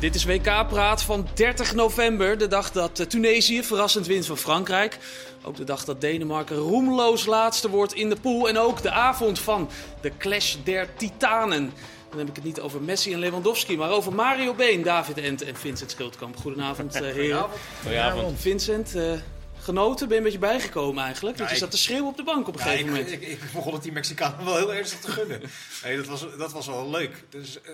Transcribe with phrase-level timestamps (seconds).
[0.00, 4.98] Dit is WK-praat van 30 november, de dag dat eh, Tunesië verrassend wint van Frankrijk.
[5.42, 8.48] Ook de dag dat Denemarken roemloos laatste wordt in de pool.
[8.48, 9.68] En ook de avond van
[10.00, 11.72] de Clash der Titanen.
[12.10, 15.42] Dan heb ik het niet over Messi en Lewandowski, maar over Mario Been, David Ent
[15.42, 16.36] en Vincent Schildkamp.
[16.36, 17.46] Goedenavond, uh, heren.
[17.82, 18.40] Goedenavond.
[18.40, 19.12] Vincent, uh,
[19.60, 20.08] genoten?
[20.08, 21.36] Ben je een beetje bijgekomen eigenlijk?
[21.36, 23.12] Want je ik- zat te schreeuwen op de bank op een Ja, gegeven ik, moment.
[23.22, 25.40] ik, ik begon het die Mexicanen wel heel ernstig te gunnen.
[25.84, 27.24] Nee, dat, was, dat was wel leuk.
[27.30, 27.70] Dus eh,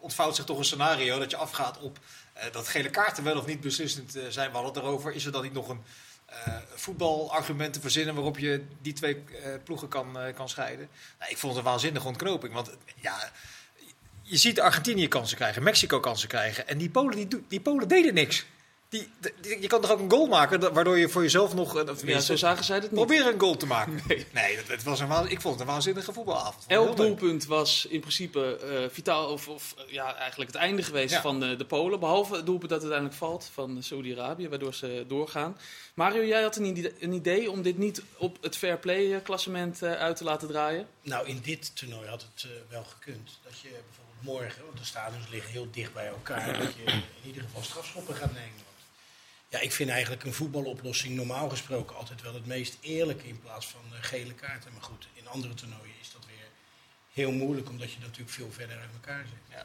[0.00, 1.98] ontvouwt zich toch een scenario dat je afgaat op
[2.32, 4.50] eh, dat gele kaarten wel of niet beslissend eh, zijn.
[4.50, 5.12] We hadden het erover.
[5.12, 5.82] Is er dan niet nog een
[6.26, 9.24] eh voetbalargument te verzinnen waarop je die twee
[9.64, 10.88] ploegen kan, kan scheiden?
[11.18, 12.54] Nou, ik vond het een waanzinnige ontknoping.
[12.54, 13.30] Want ja,
[14.22, 16.68] je ziet Argentinië kansen krijgen, Mexico kansen krijgen.
[16.68, 18.46] En die Polen, die, die Polen deden niks.
[18.90, 19.08] Die,
[19.40, 21.76] die- je kan toch ook een goal maken, waardoor je voor jezelf nog...
[21.76, 22.94] eh, of Ja, tenminste, zo zagen zij het niet.
[22.94, 24.00] Probeer een goal te maken.
[24.08, 24.26] Nee.
[24.32, 26.64] Nee, dat, het was een, ik vond het een waanzinnige voetbalavond.
[26.66, 31.14] Elk doelpunt was in principe eh, vitaal, of, of eh, ja, eigenlijk het einde geweest
[31.14, 31.20] Ja.
[31.20, 32.00] van eh, de Polen.
[32.00, 35.56] Behalve het doelpunt dat uiteindelijk valt van Saudi-Arabië, waardoor ze doorgaan.
[35.94, 39.82] Mario, jij had een idee, een idee om dit niet op het fair play klassement
[39.82, 40.86] uit te laten draaien.
[41.02, 43.38] Nou, in dit toernooi had het wel gekund.
[43.42, 47.02] Dat je bijvoorbeeld morgen, want de stadions liggen heel dicht bij elkaar, dat je in
[47.26, 48.68] ieder geval strafschoppen gaat nemen.
[49.50, 53.66] Ja, ik vind eigenlijk een voetbaloplossing normaal gesproken altijd wel het meest eerlijke in plaats
[53.66, 54.72] van eh, gele kaarten.
[54.72, 56.39] Maar goed, in andere toernooien is dat weer
[57.20, 59.38] heel moeilijk, omdat je natuurlijk veel verder uit elkaar zit.
[59.50, 59.62] Ja,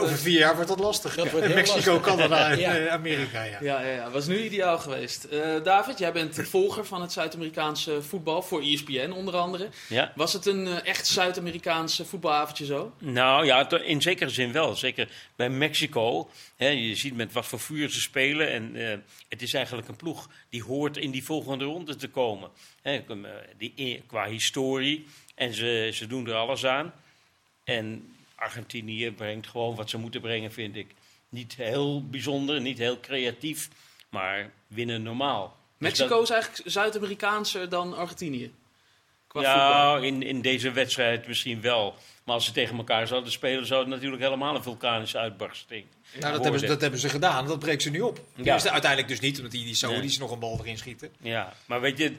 [0.00, 1.14] over, vier jaar wordt dat lastig.
[1.14, 2.14] Dat wordt heel Mexico, lastig.
[2.14, 2.76] Canada en Ja.
[2.76, 3.42] eh, Amerika.
[3.42, 3.58] Ja.
[3.60, 5.24] Ja, ja, ja, was nu ideaal geweest.
[5.24, 9.68] Eh, David, jij bent de volger van het Zuid-Amerikaanse voetbal, voor E ESPN onder andere.
[9.88, 12.92] Ja, Was het een eh, echt Zuid-Amerikaans voetbalavondje zo?
[12.98, 14.74] nou ja, in zekere zin wel.
[14.76, 16.30] Zeker bij Mexico.
[16.56, 18.50] Hè, je ziet met wat voor vuur ze spelen.
[18.50, 22.50] En eh, het is eigenlijk een ploeg die hoort in die volgende ronde te komen.
[22.82, 23.04] Hè,
[23.58, 25.06] die, qua historie.
[25.34, 26.92] En ze, ze doen er alles aan.
[27.64, 30.94] En Argentinië brengt gewoon wat ze moeten brengen, vind ik.
[31.28, 33.68] Niet heel bijzonder, niet heel creatief,
[34.08, 35.56] maar winnen normaal.
[35.78, 38.52] Dus Mexico dat- is eigenlijk Zuid-Amerikaanser dan Argentinië.
[39.26, 41.94] Qua ja, in, in deze wedstrijd misschien wel.
[42.24, 45.84] Maar als ze tegen elkaar zouden spelen, zou het natuurlijk helemaal een vulkanische uitbarsting
[46.20, 47.46] Nou, dat, hebben ze, dat hebben ze gedaan.
[47.46, 48.20] Dat breekt ze nu op.
[48.34, 48.54] Ja.
[48.54, 50.18] Dus uiteindelijk dus niet, omdat die, die Saudis Nee.
[50.18, 51.12] nog een bal erin schieten.
[51.20, 52.14] Ja, maar weet je,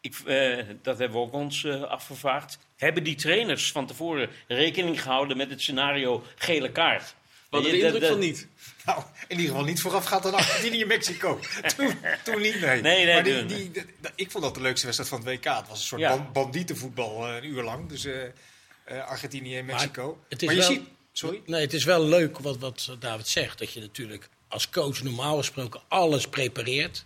[0.00, 2.58] ik, eh, dat hebben we ook ons eh, afgevraagd.
[2.76, 7.14] Hebben die trainers van tevoren rekening gehouden met het scenario gele kaart?
[7.50, 8.46] We hadden de indruk dat- van niet.
[8.84, 11.40] Nou, in ieder geval niet voorafgaand aan Argentinië en Mexico.
[11.76, 11.94] toen,
[12.24, 12.80] toen niet, nee.
[12.80, 15.44] Nee, nee, maar die, die, die- ik vond dat de leukste wedstrijd van het WK.
[15.56, 16.30] Het was een soort Ja.
[16.32, 17.88] bandietenvoetbal eh, een uur lang.
[17.88, 18.24] Dus eh,
[18.84, 20.18] eh, Argentinië en Mexico.
[20.28, 20.82] het is maar je wel- ziet...
[21.12, 21.42] Sorry?
[21.46, 23.58] Nee, het is wel leuk wat, wat David zegt.
[23.58, 27.04] Dat je natuurlijk als coach normaal gesproken alles prepareert.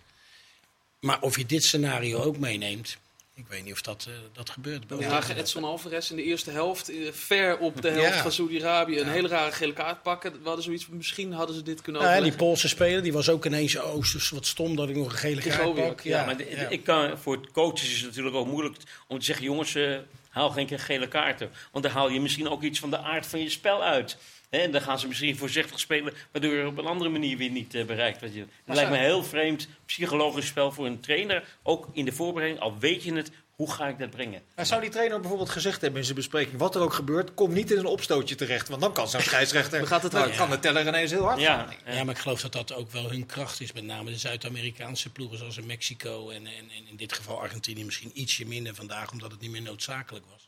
[1.03, 2.97] Maar of je dit scenario ook meeneemt,
[3.35, 4.83] ik weet niet of dat, eh, dat gebeurt.
[4.87, 8.21] We zagen Edson Alvarez in de eerste helft eh, ver op de helft Ja.
[8.21, 10.31] van Saudi-Arabië een hele rare gele kaart pakken.
[10.31, 12.35] We hadden zoiets, misschien hadden ze dit kunnen Nou, ja, die.
[12.35, 15.41] Poolse speler die was ook ineens oh, zo wat stom dat ik nog een gele
[15.41, 16.01] kaart pak.
[16.01, 16.69] Ja, maar ja.
[16.69, 18.77] ik kan, voor het coaches is het natuurlijk ook moeilijk
[19.07, 19.97] om te zeggen: jongens, eh,
[20.29, 21.51] haal geen keer gele kaarten.
[21.71, 24.17] Want dan haal je misschien ook iets van de aard van je spel uit.
[24.53, 27.49] Hè, en dan gaan ze misschien voorzichtig spelen, waardoor je op een andere manier weer
[27.49, 28.21] niet eh, bereikt.
[28.21, 28.39] wat je.
[28.39, 31.43] Het lijkt me een heel vreemd psychologisch spel voor een trainer.
[31.63, 34.41] Ook in de voorbereiding, al weet je het, hoe ga ik dat brengen?
[34.55, 36.57] Maar zou die trainer bijvoorbeeld gezegd hebben in zijn bespreking...
[36.57, 38.69] wat er ook gebeurt, kom niet in een opstootje terecht.
[38.69, 39.79] Want dan kan zo'n scheidsrechter...
[39.79, 40.35] Dan gaat het weg.
[40.35, 41.95] kan de teller ineens heel hard Ja, gaan.
[41.95, 43.71] Ja, maar ik geloof dat dat ook wel hun kracht is.
[43.71, 47.85] Met name de Zuid-Amerikaanse ploegen zoals in Mexico en, en, en in dit geval Argentinië
[47.85, 50.47] misschien ietsje minder vandaag, omdat het niet meer noodzakelijk was.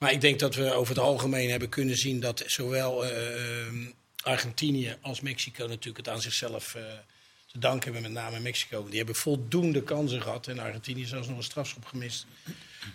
[0.00, 3.76] Maar ik denk dat we over het algemeen hebben kunnen zien dat zowel eh, ehm,
[4.22, 6.82] Argentinië als Mexico natuurlijk het aan zichzelf eh,
[7.52, 8.86] te danken hebben, met name Mexico.
[8.88, 12.26] Die hebben voldoende kansen gehad en Argentinië zelfs nog een strafschop gemist.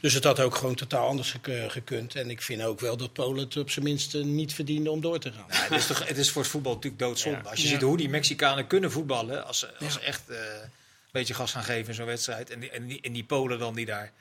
[0.02, 2.16] Dus het had ook gewoon totaal anders gek- gekund.
[2.16, 5.02] En ik vind ook wel dat Polen het op zijn minst eh, niet verdiende om
[5.02, 5.46] door te gaan.
[5.50, 7.40] Ja, het, is toch, het is voor het voetbal natuurlijk doodzonde.
[7.44, 7.50] Ja.
[7.50, 7.74] Als je Ja.
[7.74, 10.70] ziet hoe die Mexicanen kunnen voetballen, als ze, als ze echt eh, een
[11.12, 12.50] beetje gas gaan geven in zo'n wedstrijd.
[12.50, 14.12] En die, en, die, en die Polen dan die daar,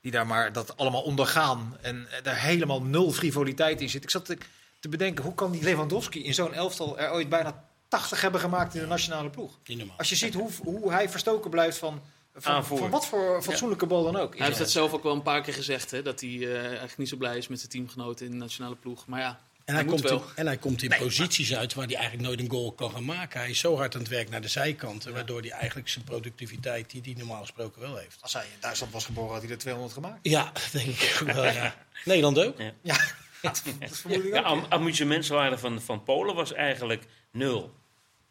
[0.00, 4.02] die daar maar dat allemaal ondergaan en daar helemaal nul frivoliteit in zit.
[4.02, 4.38] Ik zat te,
[4.80, 8.74] te bedenken, hoe kan die Lewandowski in zo'n elftal er ooit bijna 80 hebben gemaakt
[8.74, 9.58] in de nationale ploeg?
[9.96, 12.02] Als je ziet hoe, hoe hij verstoken blijft van,
[12.34, 14.36] van, van wat voor fatsoenlijke bal dan ook.
[14.36, 16.98] Hij heeft dat zelf ook wel een paar keer gezegd, hè, dat hij eh, eigenlijk
[16.98, 19.06] niet zo blij is met zijn teamgenoten in de nationale ploeg.
[19.06, 20.18] Maar ja, En hij, komt wel.
[20.18, 23.04] in, en hij komt in posities uit waar hij eigenlijk nooit een goal kan gaan
[23.04, 23.40] maken.
[23.40, 26.90] Hij is zo hard aan het werk naar de zijkanten, waardoor hij eigenlijk zijn productiviteit,
[26.90, 28.18] die hij normaal gesproken wel heeft.
[28.22, 30.18] Als hij in Duitsland was geboren, had hij er 200 gemaakt.
[30.22, 31.44] Ja, denk ik ook wel.
[31.44, 31.74] Ja.
[32.04, 32.56] Nederland ook.
[32.82, 32.96] Ja,
[33.42, 34.44] dat vermoed ik Ja, ook.
[34.44, 37.74] am- amusementswaarde van, van Polen was eigenlijk nul.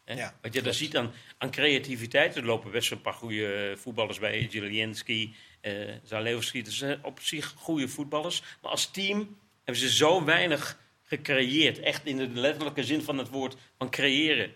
[0.04, 0.14] Hè?
[0.14, 2.36] Ja, Wat je daar ziet aan, aan creativiteit.
[2.36, 4.46] Er lopen best een paar goede voetballers bij.
[4.50, 5.72] Zielinski, eh
[6.04, 6.62] Zalewski.
[6.62, 8.42] Dat zijn op zich goede voetballers.
[8.62, 10.78] Maar als team hebben ze zo weinig
[11.10, 11.80] gecreëerd.
[11.80, 14.52] Echt in de letterlijke zin van het woord van creëren.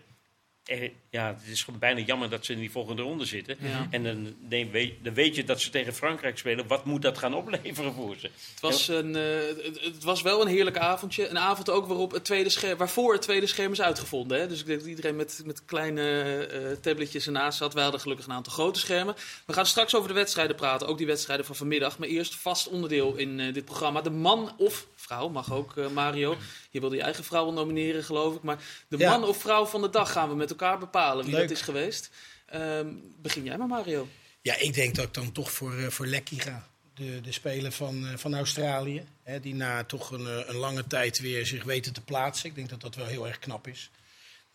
[1.15, 3.57] Ja, het is gewoon bijna jammer dat ze in die volgende ronde zitten.
[3.59, 3.87] Ja.
[3.89, 6.67] En dan, nee, weet, dan weet je dat ze tegen Frankrijk spelen.
[6.67, 8.25] Wat moet dat gaan opleveren voor ze?
[8.51, 9.23] Het was, een, eh,
[9.63, 11.27] het, het was wel een heerlijk avondje.
[11.27, 14.39] Een avond ook waarop het tweede scherm, waarvoor het tweede scherm is uitgevonden.
[14.39, 14.47] Hè?
[14.47, 16.01] Dus ik denk dat iedereen met, met kleine
[16.45, 17.73] eh, tabletjes ernaast zat.
[17.73, 19.15] Wij hadden gelukkig een aantal grote schermen.
[19.45, 20.87] We gaan straks over de wedstrijden praten.
[20.87, 21.97] Ook die wedstrijden van vanmiddag.
[21.97, 24.01] Maar eerst vast onderdeel in eh, dit programma.
[24.01, 26.35] De man of vrouw, mag ook eh, Mario.
[26.69, 28.41] Je wilde je eigen vrouw wel nomineren geloof ik.
[28.41, 28.57] Maar
[28.87, 29.09] de Ja.
[29.17, 31.41] man of vrouw van de dag gaan we met elkaar bepalen wie Leuk.
[31.41, 32.09] dat is geweest.
[32.45, 32.87] Ehm,
[33.21, 34.07] begin jij maar Mario.
[34.41, 36.69] Ja, ik denk dat ik dan toch voor, eh, voor Lekkie ga.
[36.93, 39.03] De, de speler van, eh, van Australië.
[39.23, 42.49] Hè, die na toch een, eh, een lange tijd weer zich weten te plaatsen.
[42.49, 43.89] Ik denk dat dat wel heel erg knap is.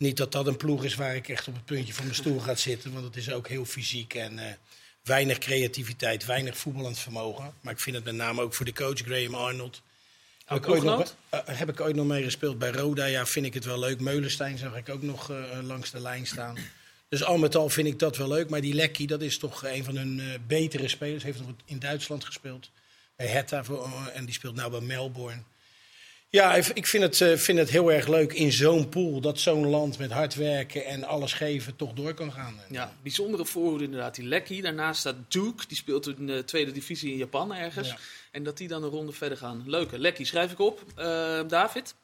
[0.00, 2.38] Niet dat dat een ploeg is waar ik echt op het puntje van mijn stoel
[2.38, 2.93] ga zitten.
[2.93, 4.52] Want het is ook heel fysiek en eh,
[5.02, 7.55] weinig creativiteit, weinig voetballend vermogen.
[7.61, 9.82] Maar ik vind het met name ook voor de coach Graham Arnold.
[10.55, 13.05] Heb ik, ooit nog, eh, heb ik ooit nog mee gespeeld bij Roda?
[13.05, 14.00] Ja, vind ik het wel leuk.
[14.00, 16.56] Meulenstein zag ik ook nog eh, langs de lijn staan.
[17.08, 18.49] Dus al met al vind ik dat wel leuk.
[18.50, 21.23] Maar die Lekkie, dat is toch een van hun eh, betere spelers.
[21.23, 22.70] Heeft nog in Duitsland gespeeld.
[23.17, 25.43] Bij eh, en die speelt nu bij Melbourne.
[26.29, 29.20] Ja, ik- vind het, eh, vind het heel erg leuk in zo'n pool.
[29.20, 32.61] Dat zo'n land met hard werken en alles geven toch door kan gaan.
[32.70, 34.14] Ja, bijzondere voorhoede inderdaad.
[34.14, 34.62] Die Lekkie.
[34.62, 35.64] Daarnaast staat Duke.
[35.69, 37.88] Die speelt in de tweede divisie in Japan ergens.
[37.88, 37.99] Ja.
[38.30, 39.62] En dat die dan een ronde verder gaan.
[39.66, 39.98] Leuke.
[39.98, 40.82] Lekkie, schrijf ik op.
[40.96, 41.94] Eh, David?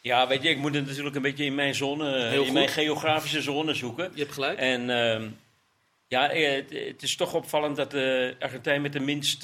[0.00, 2.68] Ja, weet je, ik moet het natuurlijk een beetje in mijn zone, eh, in mijn
[2.68, 4.10] geografische zone zoeken.
[4.14, 4.58] Je hebt gelijk.
[4.58, 5.28] En ehm,
[6.08, 9.40] ja, eh, het, het is toch opvallend dat de Argentijn met de minst,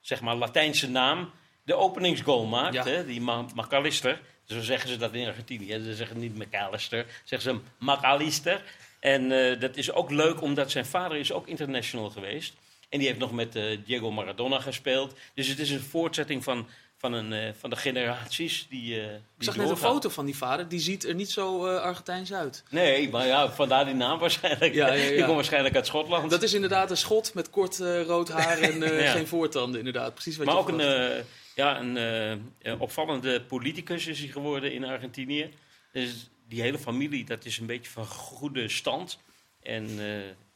[0.00, 1.30] zeg maar, Latijnse naam
[1.62, 2.74] de openingsgoal maakt.
[2.74, 2.84] Ja.
[2.84, 3.06] Hè?
[3.06, 3.20] Die
[3.54, 4.20] McAllister.
[4.44, 5.72] Zo zeggen ze dat in Argentinië.
[5.72, 5.82] hè.
[5.82, 8.62] Ze zeggen niet McAllister, zeggen ze McAllister.
[9.00, 12.54] En dat is ook leuk, omdat zijn vader is ook international geweest.
[12.88, 15.14] En die heeft nog met eh, Diego Maradona gespeeld.
[15.34, 19.16] Dus het is een voortzetting van, van, een, eh, van de generaties die, eh die
[19.38, 20.68] ik zag net een foto van die vader.
[20.68, 22.62] Die ziet er niet zo Argentijns uit.
[22.70, 24.74] Nee, maar ja, vandaar die naam waarschijnlijk.
[24.74, 25.08] Ja, ja, ja.
[25.16, 26.30] Die komt waarschijnlijk uit Schotland.
[26.30, 28.82] Dat is inderdaad een schot met kort rood haar en
[29.16, 29.78] geen voortanden.
[29.78, 31.24] Inderdaad, precies wat maar je ook een,
[31.54, 35.50] ja, een opvallende politicus is hij geworden in Argentinië.
[35.92, 39.18] Dus die hele familie, dat is een beetje van goede stand.
[39.62, 39.88] En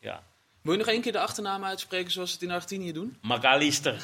[0.00, 0.22] ja,
[0.62, 3.16] Wil je nog één keer de achternaam uitspreken zoals ze het in Argentinië doen?
[3.20, 4.02] Magalister.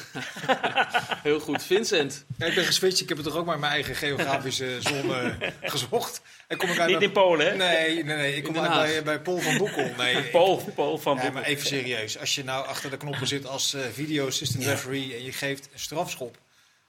[1.23, 1.63] Heel goed.
[1.63, 2.25] Vincent.
[2.37, 2.99] Ja, ik ben geswitcht.
[3.01, 6.21] Ik heb het toch ook maar in mijn eigen geografische zone gezocht.
[6.47, 7.55] En kom ik uit Niet bij- in Polen, hè?
[7.55, 8.35] Nee, nee, nee.
[8.35, 9.91] Ik kom uit bij, bij Paul van Boekel.
[9.97, 11.39] Nee, Paul, Paul van Ja, Boekel.
[11.39, 12.17] maar even serieus.
[12.19, 15.69] Als je nou achter de knoppen zit als eh, video assistant referee en je geeft
[15.73, 16.37] een strafschop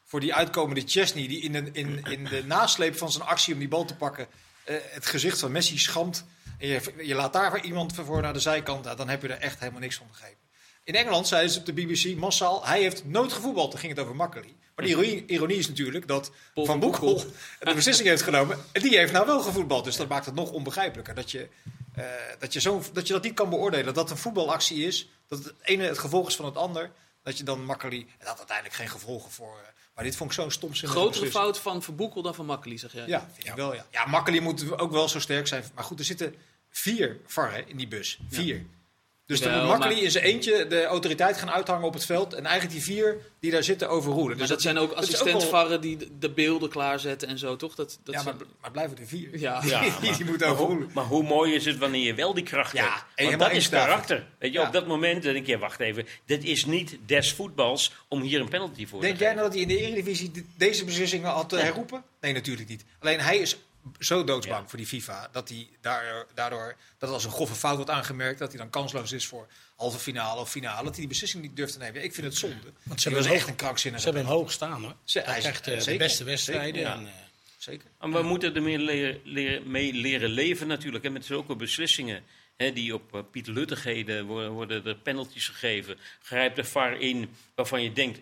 [0.04, 3.58] voor die uitkomende Chesney die in de, in, in de nasleep van zijn actie om
[3.58, 4.26] die bal te pakken
[4.64, 6.24] eh, het gezicht van Messi schampt
[6.58, 9.58] en je, je laat daar iemand voor naar de zijkant, dan heb je er echt
[9.58, 10.48] helemaal niks van begrepen.
[10.84, 14.02] In Engeland zeiden ze op de BBC massaal, hij heeft nooit gevoetbald, dan ging het
[14.02, 14.56] over Makkeli.
[14.74, 17.24] Maar de ironie, ironie is natuurlijk dat Paul Van Boekel
[17.58, 19.84] de beslissing heeft genomen en die heeft nou wel gevoetbald.
[19.84, 21.14] Dus dat maakt het nog onbegrijpelijker.
[21.14, 21.48] Dat je,
[21.94, 22.04] eh,
[22.38, 23.84] dat, je zo, dat je dat niet kan beoordelen.
[23.84, 25.08] Dat dat een voetbalactie is.
[25.28, 26.90] Dat het ene het gevolg is van het ander.
[27.22, 28.08] Dat je dan makkelijk.
[28.18, 29.58] Het had uiteindelijk geen gevolgen voor.
[29.58, 32.92] eh, maar dit vond ik zo'n stom Grotere fout van Verboekel dan van Makkeli, zeg
[32.92, 33.06] jij?
[33.06, 33.74] Ja, vind ik wel.
[33.74, 35.64] Ja, ja makkelijk moet ook wel zo sterk zijn.
[35.74, 36.34] Maar goed, er zitten
[36.70, 38.18] vier varren in die bus.
[38.28, 38.66] Vier.
[39.30, 42.34] Dus dan moet Makkeli maar- in zijn eentje de autoriteit gaan uithangen op het veld.
[42.34, 44.28] En eigenlijk die vier die daar zitten overroelen.
[44.28, 47.74] Maar Dus dat zijn ook dat assistentvarren die de- de beelden klaarzetten en zo, toch?
[47.74, 49.38] Dat, dat Ja, maar, zijn- maar blijven er vier.
[49.38, 49.62] Ja.
[49.64, 50.90] Ja, die, maar- die moeten overroelen.
[50.94, 53.04] Maar hoe mooi is het wanneer je wel die kracht Ja, hebt?
[53.14, 54.26] en Want dat is karakter.
[54.38, 54.66] Weet je, Ja.
[54.66, 58.48] op dat moment denk je, wacht even, dit is niet des voetbals om hier een
[58.48, 59.34] penalty voor Denk te jij geven.
[59.34, 62.02] nou dat hij in de Eredivisie de- deze beslissingen had eh, herroepen?
[62.20, 62.84] Nee, natuurlijk niet.
[63.00, 63.56] Alleen hij is
[63.98, 64.68] zo doodsbang Ja.
[64.68, 68.48] voor die FIFA dat hij daar, daardoor dat als een grove fout wordt aangemerkt, dat
[68.48, 69.46] hij dan kansloos is voor
[69.76, 72.02] halve finale of finale, dat hij die beslissing niet durft te nemen.
[72.04, 72.72] Ik vind het zonde.
[72.82, 74.02] Want Ze hebben echt hoog, een krankzinnige.
[74.02, 74.94] ze hebben hem hoog staan hoor.
[75.04, 76.74] Ze- Hij krijgt eh, de beste wedstrijden.
[76.74, 76.94] zeker, ja.
[76.96, 77.12] en, eh,
[77.58, 77.88] Zeker.
[78.00, 81.04] En we moeten er meer leren, leren- mee leren leven natuurlijk.
[81.04, 82.22] En met zulke beslissingen
[82.56, 85.98] hè, die op uh, Piet Luttigheden worden, worden er penalties gegeven.
[86.22, 88.20] Grijpt de VAR in waarvan je denkt,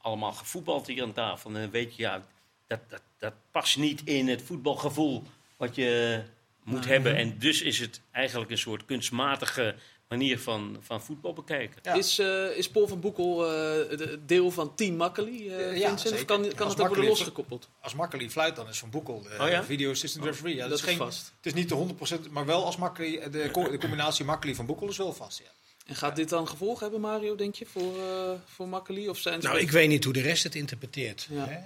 [0.00, 1.50] allemaal gevoetbald hier aan tafel.
[1.54, 2.26] En dan weet je, ja,
[2.66, 5.22] dat, dat, dat past niet in het voetbalgevoel
[5.56, 6.22] wat je
[6.64, 7.16] moet hebben.
[7.16, 9.74] En dus is het eigenlijk een soort kunstmatige
[10.08, 11.78] manier van, van voetbal bekijken.
[11.82, 11.94] Ja.
[11.94, 13.50] Is, eh, is Paul van Boekel eh,
[13.98, 16.00] de- deel van Team Makkeli, eh, Ja, Vincent?
[16.00, 16.18] zeker.
[16.18, 17.68] Of kan, kan het ook worden losgekoppeld?
[17.80, 19.64] Als Makkeli fluit, dan is Van Boekel de Oh ja?
[19.64, 20.54] video assistant referee.
[20.54, 21.32] Ja, dat, dat is is geen, vast.
[21.36, 24.88] Het is niet de 100%, maar wel als Makkeli, de, de combinatie Makkeli van Boekel
[24.88, 25.38] is wel vast.
[25.38, 25.44] Ja.
[25.86, 29.08] En gaat dit dan gevolgen hebben, Mario, denk je, voor, eh voor Makkeli?
[29.08, 31.26] Of zijn Nou, ik weet niet hoe de rest het interpreteert.
[31.30, 31.46] Ja.
[31.48, 31.58] Hè?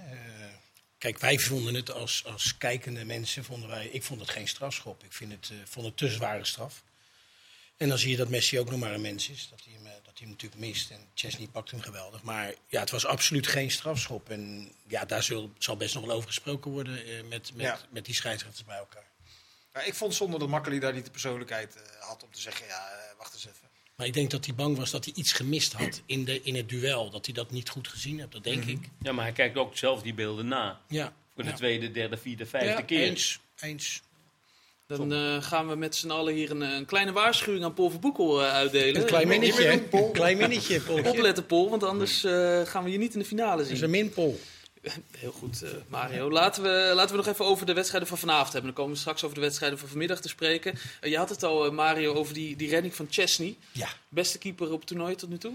[1.01, 5.03] Kijk, wij vonden het als, als kijkende mensen, vonden wij, ik vond het geen strafschop.
[5.03, 6.83] Ik vind het, eh, vond het te zware straf.
[7.77, 9.47] En dan zie je dat Messi ook nog maar een mens is.
[9.49, 10.89] Dat hij hem, eh, dat hij hem natuurlijk mist.
[10.91, 12.21] En Chesney pakt hem geweldig.
[12.21, 14.29] Maar ja, het was absoluut geen strafschop.
[14.29, 17.79] En ja, daar zul, zal best nog wel over gesproken worden eh, met, met, Ja.
[17.89, 19.09] met die scheidsrechters bij elkaar.
[19.85, 23.17] Ik vond zonder dat Makkeli daar niet de persoonlijkheid had om te zeggen, ja, eh,
[23.17, 23.69] wacht eens even.
[24.01, 26.55] Maar ik denk dat hij bang was dat hij iets gemist had in, de, in
[26.55, 27.09] het duel.
[27.09, 28.79] Dat hij dat niet goed gezien heeft, dat denk ik.
[29.01, 30.79] Ja, maar hij kijkt ook zelf die beelden na.
[30.87, 31.13] Ja.
[31.35, 31.55] Voor de Ja.
[31.55, 32.99] tweede, derde, vierde, vijfde Ja, keer.
[33.01, 34.01] Eens, eens.
[34.87, 38.43] Dan eh, gaan we met z'n allen hier een, een kleine waarschuwing aan Paul Verboekel
[38.43, 39.01] eh, uitdelen.
[39.01, 40.05] Een klein minnetje, Paul.
[40.05, 41.03] Een klein minnetje, Paul.
[41.03, 43.83] Opletten, Paul, want anders eh, gaan we je niet in de finale Dat is zien.
[43.83, 44.39] een minpol.
[45.17, 46.31] Heel goed, eh, Mario.
[46.31, 48.63] Laten we, laten we nog even over de wedstrijden van vanavond hebben.
[48.63, 50.77] Dan komen we straks over de wedstrijden van vanmiddag te spreken.
[50.99, 53.55] Eh, je had het al, eh, Mario, over die, die redding van Chesney.
[53.71, 53.89] Ja.
[54.09, 55.53] Beste keeper op het toernooi tot nu toe?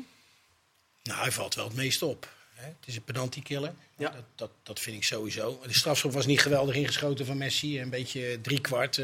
[1.02, 2.34] Nou, hij valt wel het meest op.
[2.54, 2.66] Hè?
[2.66, 3.72] Het is een penalty killer.
[3.96, 4.10] Ja.
[4.10, 5.60] Dat, dat, dat vind ik sowieso.
[5.66, 7.80] De strafschop was niet geweldig ingeschoten van Messi.
[7.80, 9.00] Een beetje driekwart.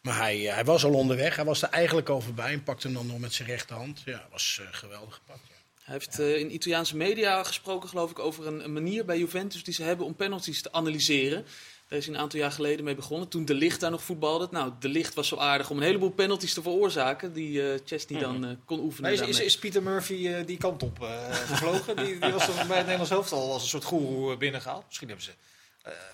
[0.00, 1.36] maar hij, hij was al onderweg.
[1.36, 4.02] Hij was er eigenlijk al voorbij en pakte hem dan nog met zijn rechterhand.
[4.04, 5.40] Ja, was geweldig gepakt.
[5.48, 5.55] Ja.
[5.86, 9.64] Hij heeft eh, in Italiaanse media gesproken, geloof ik, over een, een manier bij Juventus
[9.64, 11.44] die ze hebben om penalties te analyseren.
[11.88, 13.28] Daar is hij een aantal jaar geleden mee begonnen.
[13.28, 14.48] Toen De Licht daar nog voetbalde.
[14.50, 17.32] Nou, De Licht was zo aardig om een heleboel penalties te veroorzaken.
[17.32, 19.12] Die eh Chesney dan eh, kon oefenen.
[19.12, 20.98] Is, is, is Pieter Murphy die kant op
[21.46, 21.96] gevlogen?
[21.96, 24.84] die, die was bij het Nederlands elftal als een soort goeroe eh, binnengehaald.
[24.86, 25.32] Misschien hebben ze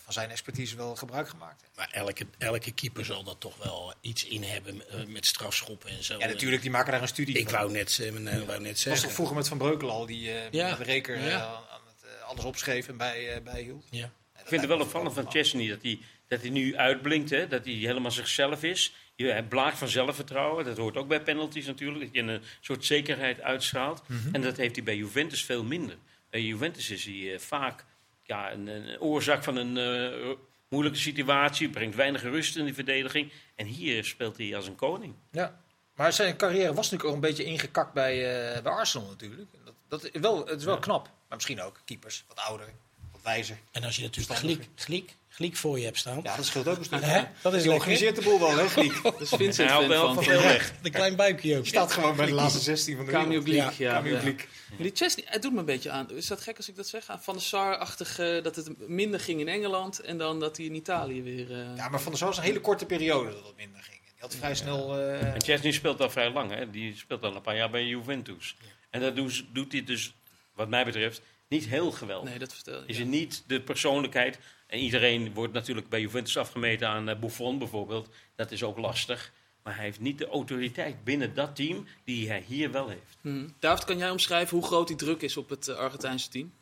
[0.02, 1.64] van zijn expertise wel gebruik gemaakt.
[1.76, 6.04] Maar elke, elke keeper zal dat toch wel iets in hebben eh, met strafschoppen en
[6.04, 6.18] zo.
[6.18, 7.58] Ja, natuurlijk, die maken daar een studie Ik van.
[7.58, 9.02] wou net, eh, eh, wou net Het was zeggen.
[9.02, 10.74] toch vroeger met Van Breukelen al, die eh Ja.
[10.74, 11.40] de reker eh, Ja.
[11.44, 13.86] aan het, eh, alles opschreef en bij, eh, bijhield.
[13.90, 14.04] Ja.
[14.40, 15.98] Ik vind het wel opvallend van Chesney dat hij,
[16.28, 17.48] dat hij nu uitblinkt, hè?
[17.48, 18.92] dat hij helemaal zichzelf is.
[19.16, 22.84] Je- Hij blaakt van zelfvertrouwen, dat hoort ook bij penalties natuurlijk, dat je een soort
[22.84, 24.02] zekerheid uitstraalt.
[24.32, 25.96] En dat heeft hij bij Juventus veel minder.
[26.30, 27.84] Bij Juventus is hij eh, vaak
[28.22, 30.36] ja, een, een oorzaak van een eh,
[30.68, 33.32] moeilijke situatie, brengt weinig rust in die verdediging.
[33.54, 35.14] En hier speelt hij als een koning.
[35.30, 35.60] Ja.
[35.94, 38.14] Maar zijn carrière was natuurlijk ook een beetje ingekakt bij,
[38.54, 39.50] eh, bij Arsenal natuurlijk.
[39.64, 41.04] Dat, dat is wel, het is wel knap.
[41.04, 42.68] Maar misschien ook keepers, wat ouder,
[43.12, 43.58] wat wijzer.
[43.70, 44.68] En als je natuurlijk Verstandig.
[44.74, 46.20] Gliek, Gliek, Gliek voor je hebt staan.
[46.22, 47.02] Ja, dat scheelt ook een stuk.
[47.02, 47.22] Hè?
[47.42, 47.72] Dat is lekker.
[47.74, 49.02] organiseert de boel wel, hè, Gliek?
[49.02, 50.24] Dat is Vincent Hij houdt fan wel van.
[50.24, 50.72] veel weg.
[50.82, 51.66] De klein buikje ook.
[51.66, 53.74] Staat gewoon bij de laatste 16 van de Cameo wereld.
[53.74, 54.00] Gleek, Ja.
[54.00, 56.10] Maar die Chesney, het doet me een beetje aan.
[56.10, 57.04] Is dat gek als ik dat zeg?
[57.20, 61.22] Van der Sar-achtig dat het minder ging in Engeland en dan dat hij in Italië
[61.22, 61.50] weer...
[61.52, 64.00] eh, Ja, maar Van der Sar was een hele korte periode dat het minder ging.
[64.04, 64.98] Die had vrij snel...
[64.98, 66.70] eh, En Chesney speelt al vrij lang, hè?
[66.70, 68.56] die speelt al een paar jaar bij Juventus.
[68.90, 70.14] En dat doet, doet hij dus,
[70.54, 72.28] wat mij betreft, niet heel geweldig.
[72.30, 72.86] Nee, dat vertel je.
[72.86, 73.02] Is ja.
[73.02, 74.38] er niet de persoonlijkheid.
[74.72, 78.08] En iedereen wordt natuurlijk bij Juventus afgemeten aan eh, Buffon bijvoorbeeld.
[78.36, 79.32] Dat is ook lastig.
[79.62, 83.16] Maar hij heeft niet de autoriteit binnen dat team die hij hier wel heeft.
[83.20, 83.48] Hm.
[83.58, 86.52] David, kan jij omschrijven hoe groot die druk is op het eh, Argentijnse team?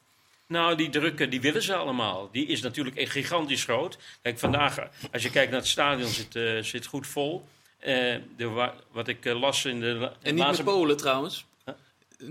[0.46, 2.28] Nou, die drukken, die willen ze allemaal.
[2.32, 3.98] Die is natuurlijk echt gigantisch groot.
[4.22, 7.44] Kijk, vandaag, eh, als je kijkt naar het stadion, zit, eh, zit goed vol.
[8.36, 10.64] De, wa- wat ik las in de En niet laatste...
[10.64, 11.44] met Polen trouwens.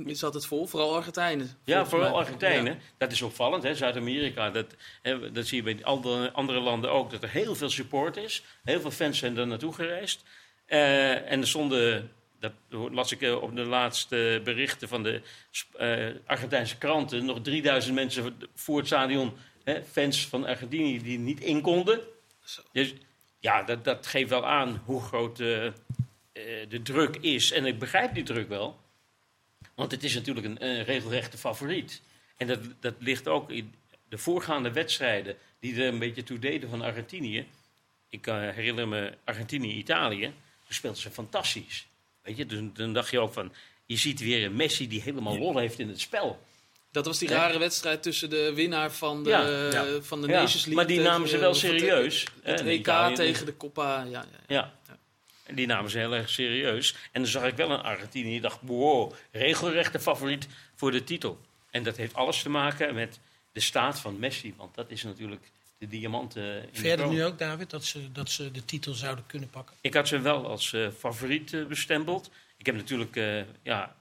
[0.06, 1.50] Is altijd vol, vooral Argentijnen.
[1.64, 2.20] Ja, vooral mij.
[2.20, 2.74] Argentijnen.
[2.74, 2.80] Ja.
[2.98, 3.76] Dat is opvallend, hè?
[3.76, 4.50] Zuid-Amerika.
[4.50, 7.12] Dat, hè, dat zie je bij andere, andere landen ook.
[7.12, 8.44] Dat er heel veel support is.
[8.64, 10.24] Heel veel fans zijn er naartoe gereisd.
[10.70, 15.22] Eh, en er stonden, dat las ik eh, op de laatste berichten van de
[15.78, 19.34] eh, Argentijnse kranten, nog 3000 mensen voor het stadion.
[19.64, 22.00] Hè, fans van Argentinië die niet in konden.
[22.44, 22.62] Zo.
[22.72, 22.94] Dus
[23.40, 27.52] ja, dat, dat geeft wel aan hoe groot de druk is.
[27.52, 28.80] En ik begrijp die druk wel.
[29.80, 32.02] Want het is natuurlijk een, een regelrechte favoriet.
[32.38, 33.74] En dat, dat ligt ook in
[34.10, 37.48] de voorgaande wedstrijden die er een beetje toe deden van Argentinië.
[38.10, 40.22] Ik eh, herinner me Argentinië-Italië.
[40.24, 40.34] Toen
[40.76, 41.88] speelden ze fantastisch.
[42.22, 43.52] Weet je, dus, dan dacht je ook van...
[43.86, 46.40] Je ziet weer een Messi die helemaal lol heeft in het spel.
[46.92, 47.36] Dat was die Ja.
[47.36, 50.02] rare wedstrijd tussen de winnaar van de, Ja, ja.
[50.02, 50.74] Van de Ja, Nations League.
[50.76, 52.26] maar die namen ze eh, wel het- serieus.
[52.44, 53.16] Het Italië.
[53.16, 54.04] tegen de Coppa.
[54.04, 54.74] Ja, ja, ja.
[54.88, 54.98] Ja.
[55.50, 56.96] En die namen ze heel erg serieus.
[57.12, 58.36] En dan zag ik wel een Argentinië.
[58.36, 61.40] Ik dacht, wow, regelrechte favoriet voor de titel.
[61.70, 63.20] En dat heeft alles te maken met
[63.52, 64.54] de staat van Messi.
[64.58, 68.52] Want dat is natuurlijk de diamanten de Verder nu ook, David, dat ze, dat ze
[68.52, 69.76] de titel zouden kunnen pakken?
[69.82, 72.32] Ik had ze wel als eh, favoriet eh, bestempeld.
[72.58, 73.96] Ik heb natuurlijk eh, ja,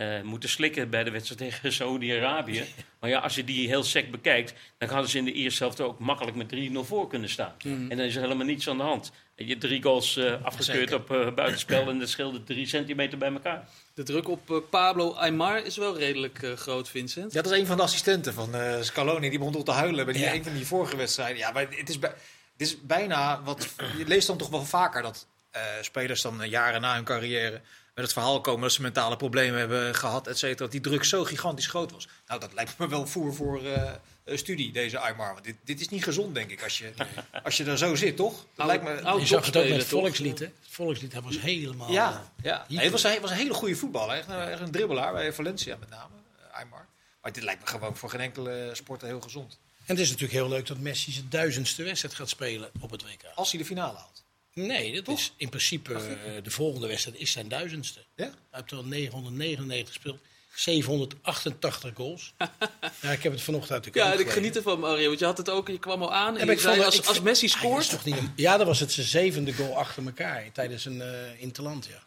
[0.00, 2.64] eh, moeten slikken bij de wedstrijd tegen Saudi-Arabië.
[3.00, 5.80] Maar ja, als je die heel sec bekijkt, dan hadden ze in de eerste helft
[5.80, 7.54] ook makkelijk met 3-0 voor kunnen staan.
[7.64, 7.90] Mhm.
[7.90, 9.12] En dan is er helemaal niets aan de hand.
[9.40, 10.94] En je hebt drie goals eh, afgekeurd Zeker.
[10.96, 13.68] op eh, buitenspel en dat scheelde drie centimeter bij elkaar.
[13.94, 17.32] De druk op eh, Pablo Aymar is wel redelijk eh, groot, Vincent.
[17.32, 19.28] Dat is een van de assistenten van eh, Scaloni.
[19.30, 20.34] Die begon toch te huilen bij die, Ja.
[20.34, 21.36] een van die vorige wedstrijden.
[21.36, 22.10] Ja, maar het is, bij,
[22.52, 23.68] het is bijna wat.
[23.98, 27.60] Je leest dan toch wel vaker dat eh, spelers dan jaren na hun carrière
[27.94, 30.58] met het verhaal komen dat ze mentale problemen hebben gehad, et cetera.
[30.58, 32.08] Dat die druk zo gigantisch groot was.
[32.26, 33.90] Nou, dat lijkt me wel voer voor eh,
[34.36, 35.32] studie, deze Aymar.
[35.32, 36.92] Want dit, dit is niet gezond, denk ik, als je,
[37.44, 38.46] als je daar zo zit, toch?
[38.54, 39.02] Dat lijkt me...
[39.02, 40.00] oud Je zag het ook met het toch?
[40.00, 40.44] volkslied, hè?
[40.44, 41.92] Het volkslied, hij was helemaal...
[41.92, 42.64] Ja, ja.
[42.68, 44.16] Nee, het was, een, was een hele goede voetballer.
[44.16, 46.14] Echt, een- echt een dribbelaar bij Valencia met name,
[46.50, 46.86] eh, Aymar.
[47.22, 49.58] Maar dit lijkt me gewoon voor geen enkele sporter heel gezond.
[49.84, 53.02] En het is natuurlijk heel leuk dat Messi zijn duizendste wedstrijd gaat spelen op het
[53.02, 53.22] WK.
[53.34, 54.22] Als hij de finale haalt.
[54.54, 58.00] Nee, dat is in principe eh, de volgende wedstrijd is zijn duizendste.
[58.16, 58.24] Ja?
[58.24, 60.18] Hij heeft al 999 gespeeld,
[60.54, 62.32] 788 goals.
[63.02, 65.06] ja, ik heb het vanochtend uit de Ja, ik geniet ervan, Mario.
[65.06, 66.86] Want je had het ook, je kwam al aan en Ja, je ik zei, vond-
[66.86, 67.80] als, ik als Messi Ah, dat scoort...
[67.82, 71.00] is toch niet een- ja, dat was het zijn zevende goal achter elkaar tijdens een
[71.02, 71.86] eh interland.
[71.86, 72.02] Ja.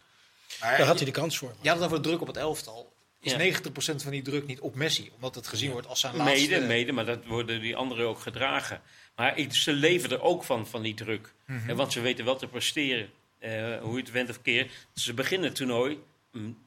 [0.59, 1.53] Maar Daar had hij de kans voor.
[1.61, 2.91] Je had het over de druk op het elftal.
[3.21, 3.37] Is Ja.
[3.37, 5.11] 90% van die druk niet op Messi?
[5.15, 6.49] Omdat het gezien wordt als zijn laatste...
[6.49, 8.81] Mede, mede, maar dat worden die anderen ook gedragen.
[9.15, 11.33] Maar ik- ze leven er ook van, van die druk.
[11.45, 11.75] Mhm.
[11.75, 13.09] Want ze weten wel te presteren.
[13.39, 14.71] Eh, hoe je het went of keer.
[14.95, 15.99] Ze beginnen het toernooi
[16.31, 16.57] mm,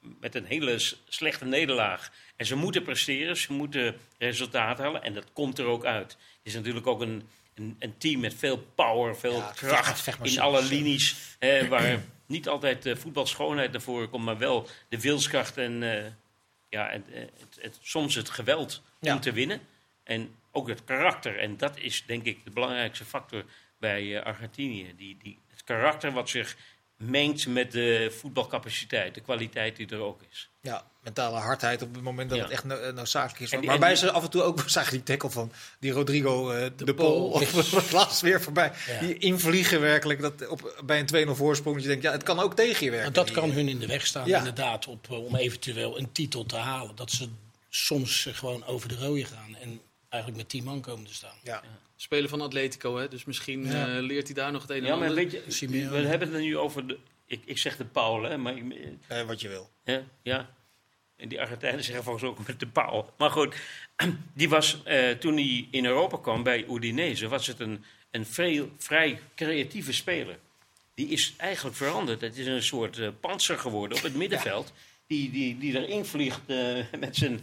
[0.00, 0.78] met een hele
[1.08, 2.12] slechte nederlaag.
[2.36, 5.02] En ze moeten presteren, ze moeten resultaat halen.
[5.02, 6.10] En dat komt er ook uit.
[6.12, 9.72] Het is natuurlijk ook een, een, een team met veel power, veel Ja, het vecht-
[9.72, 11.36] kracht vecht in alle linies.
[11.38, 16.10] eh, waar niet altijd de voetbalschoonheid naar voren komt, maar wel de wilskracht en, eh,
[16.68, 19.14] ja, en, eh, het, het, soms het geweld Ja.
[19.14, 19.60] om te winnen.
[20.04, 21.38] En ook het karakter.
[21.38, 23.44] En dat is denk ik de belangrijkste factor
[23.78, 24.94] bij eh, Argentinië.
[24.96, 26.56] Die, die, het karakter wat zich
[27.00, 30.48] mengt met de voetbalcapaciteit, de kwaliteit die er ook is.
[30.62, 32.44] Ja, mentale hardheid op het moment dat Ja.
[32.44, 33.50] het echt no- eh, noodzakelijk is.
[33.52, 35.92] En die- Waarbij en die- ze af en toe ook zagen die tackle van die
[35.92, 37.28] Rodrigo eh, de, Pool.
[37.30, 37.44] Pool.
[37.52, 38.72] was laatst weer voorbij.
[38.86, 39.00] Ja.
[39.00, 41.74] Die invliegen werkelijk dat op, bij een 2-0 voorsprong.
[41.74, 43.12] Dat je denkt, ja, het kan ook tegen je werken.
[43.12, 44.38] Maar dat kan hun in de weg staan, Ja.
[44.38, 46.96] inderdaad, op, eh, om eventueel een titel te halen.
[46.96, 47.28] Dat ze
[47.68, 49.80] soms gewoon over de rode gaan en
[50.10, 51.36] eigenlijk met tien man komen te staan.
[51.42, 51.62] Ja.
[51.96, 53.08] Speler van Atletico, hè?
[53.08, 53.96] dus misschien Ja.
[53.96, 55.14] eh, leert hij daar nog het een en Ja, maar ander.
[55.30, 56.98] weet je, we hebben het er nu over de.
[57.26, 58.54] Ik, ik zeg de Paul, hè, maar
[59.06, 59.70] Eh, wat je wil.
[59.84, 60.54] Ja, ja.
[61.16, 63.14] En die Argentijnen zeggen volgens ook met de paal.
[63.18, 63.54] Maar goed,
[64.34, 68.70] die was eh, toen hij in Europa kwam bij Udinese, was het een, een veel,
[68.78, 70.38] vrij creatieve speler.
[70.94, 72.20] Die is eigenlijk veranderd.
[72.20, 74.72] Het is een soort eh panzer geworden op het middenveld.
[75.06, 77.40] Die, die, die erin vliegt eh, met, zijn,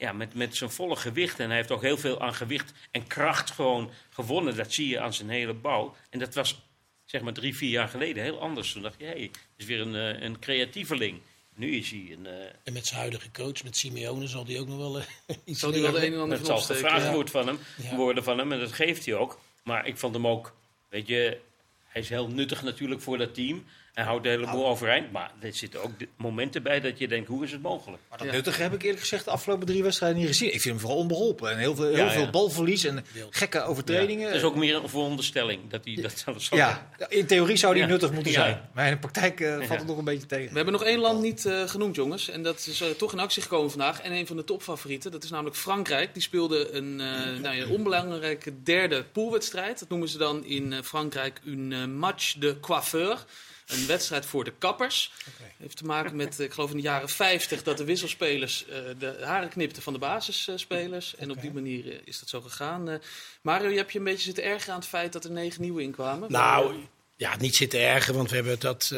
[0.00, 1.40] ja, met, met zijn volle gewicht.
[1.40, 4.56] En hij heeft ook heel veel aan gewicht en kracht gewoon gewonnen.
[4.56, 5.94] Dat zie je aan zijn hele bouw.
[6.10, 6.62] En dat was
[7.04, 8.72] zeg maar drie, vier jaar geleden heel anders.
[8.72, 11.20] Toen dacht je, hé, hey, het is weer een, eh, een creatieveling.
[11.54, 12.26] Nu is hij een...
[12.26, 12.32] eh,
[12.64, 15.04] En met zijn huidige coach, met Simeone, zal die ook nog wel eh,
[15.44, 17.12] iets Zal hij wel de een en ander zal gevraagd ja.
[17.12, 17.96] worden van hem, Ja.
[17.96, 19.40] worden van hem en dat geeft hij ook.
[19.64, 20.54] Maar ik vond hem ook,
[20.88, 21.40] weet je,
[21.84, 23.64] hij is heel nuttig natuurlijk voor dat team.
[24.00, 25.12] Hij houdt de hele boel overeind.
[25.12, 28.02] Maar er zitten ook momenten bij dat je denkt, hoe is het mogelijk?
[28.08, 28.32] Maar dat Ja.
[28.32, 30.46] nuttige heb ik eerlijk gezegd de afgelopen drie wedstrijden niet gezien.
[30.54, 31.50] Ik vind hem vooral onbeholpen.
[31.50, 32.30] En heel veel, heel Ja, veel ja.
[32.30, 34.26] balverlies en gekke overtredingen.
[34.26, 37.72] Het is ook meer een veronderstelling dat hij dat zal- zal- ja, in theorie zou
[37.74, 37.88] die Ja.
[37.88, 38.38] nuttig moeten Ja.
[38.40, 38.68] zijn.
[38.74, 39.74] Maar in de praktijk eh, valt Ja.
[39.76, 40.48] het nog een beetje tegen.
[40.50, 42.28] We hebben nog één land niet eh, genoemd, jongens.
[42.28, 44.00] En dat is eh, toch in actie gekomen vandaag.
[44.00, 46.12] En een van de topfavorieten, dat is namelijk Frankrijk.
[46.12, 49.78] Die speelde een, eh, nou ja, onbelangrijke derde poolwedstrijd.
[49.78, 53.24] Dat noemen ze dan in eh, Frankrijk een match de coiffeur.
[53.70, 55.12] Een wedstrijd voor de kappers.
[55.60, 58.78] Heeft te maken met, eh, ik geloof in de jaren 50, dat de wisselspelers eh,
[58.98, 61.16] de haren knipten van de basisspelers.
[61.16, 63.00] En op die manier eh, is dat zo gegaan.
[63.42, 65.82] Mario, je hebt je een beetje zitten ergeren aan het feit dat er negen nieuwe
[65.82, 66.32] inkwamen.
[66.32, 66.74] Nou,
[67.16, 68.94] ja, niet zitten erger, want we hebben dat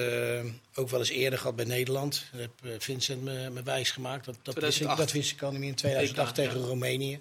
[0.75, 2.25] ook wel eens eerder gehad bij Nederland.
[2.33, 4.25] Dat heb Vincent me, me wijs gemaakt.
[4.25, 4.99] Dat, dat, wist ik, 2008.
[4.99, 6.67] dat wist ik al niet meer in 2008 EK, tegen ja.
[6.67, 7.21] Roemenië.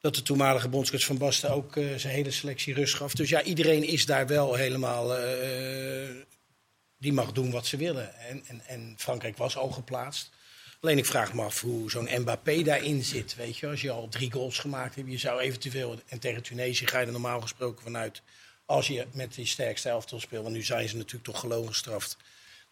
[0.00, 3.14] Dat de toenmalige bondscoach Van Basten ook zijn hele selectie rust gaf.
[3.14, 5.14] Dus ja, iedereen is daar wel helemaal...
[6.98, 8.14] die mag doen wat ze willen.
[8.18, 10.30] En, en, en Frankrijk was al geplaatst.
[10.80, 13.34] Alleen ik vraag me af hoe zo'n Mbappé daarin zit.
[13.34, 16.00] Weet je, als je al drie goals gemaakt hebt, je zou eventueel.
[16.08, 18.22] En tegen Tunesië ga je er normaal gesproken vanuit.
[18.66, 20.42] Als je met die sterkste elftal speelt.
[20.42, 22.16] Want nu zijn ze natuurlijk toch gelogen gestraft.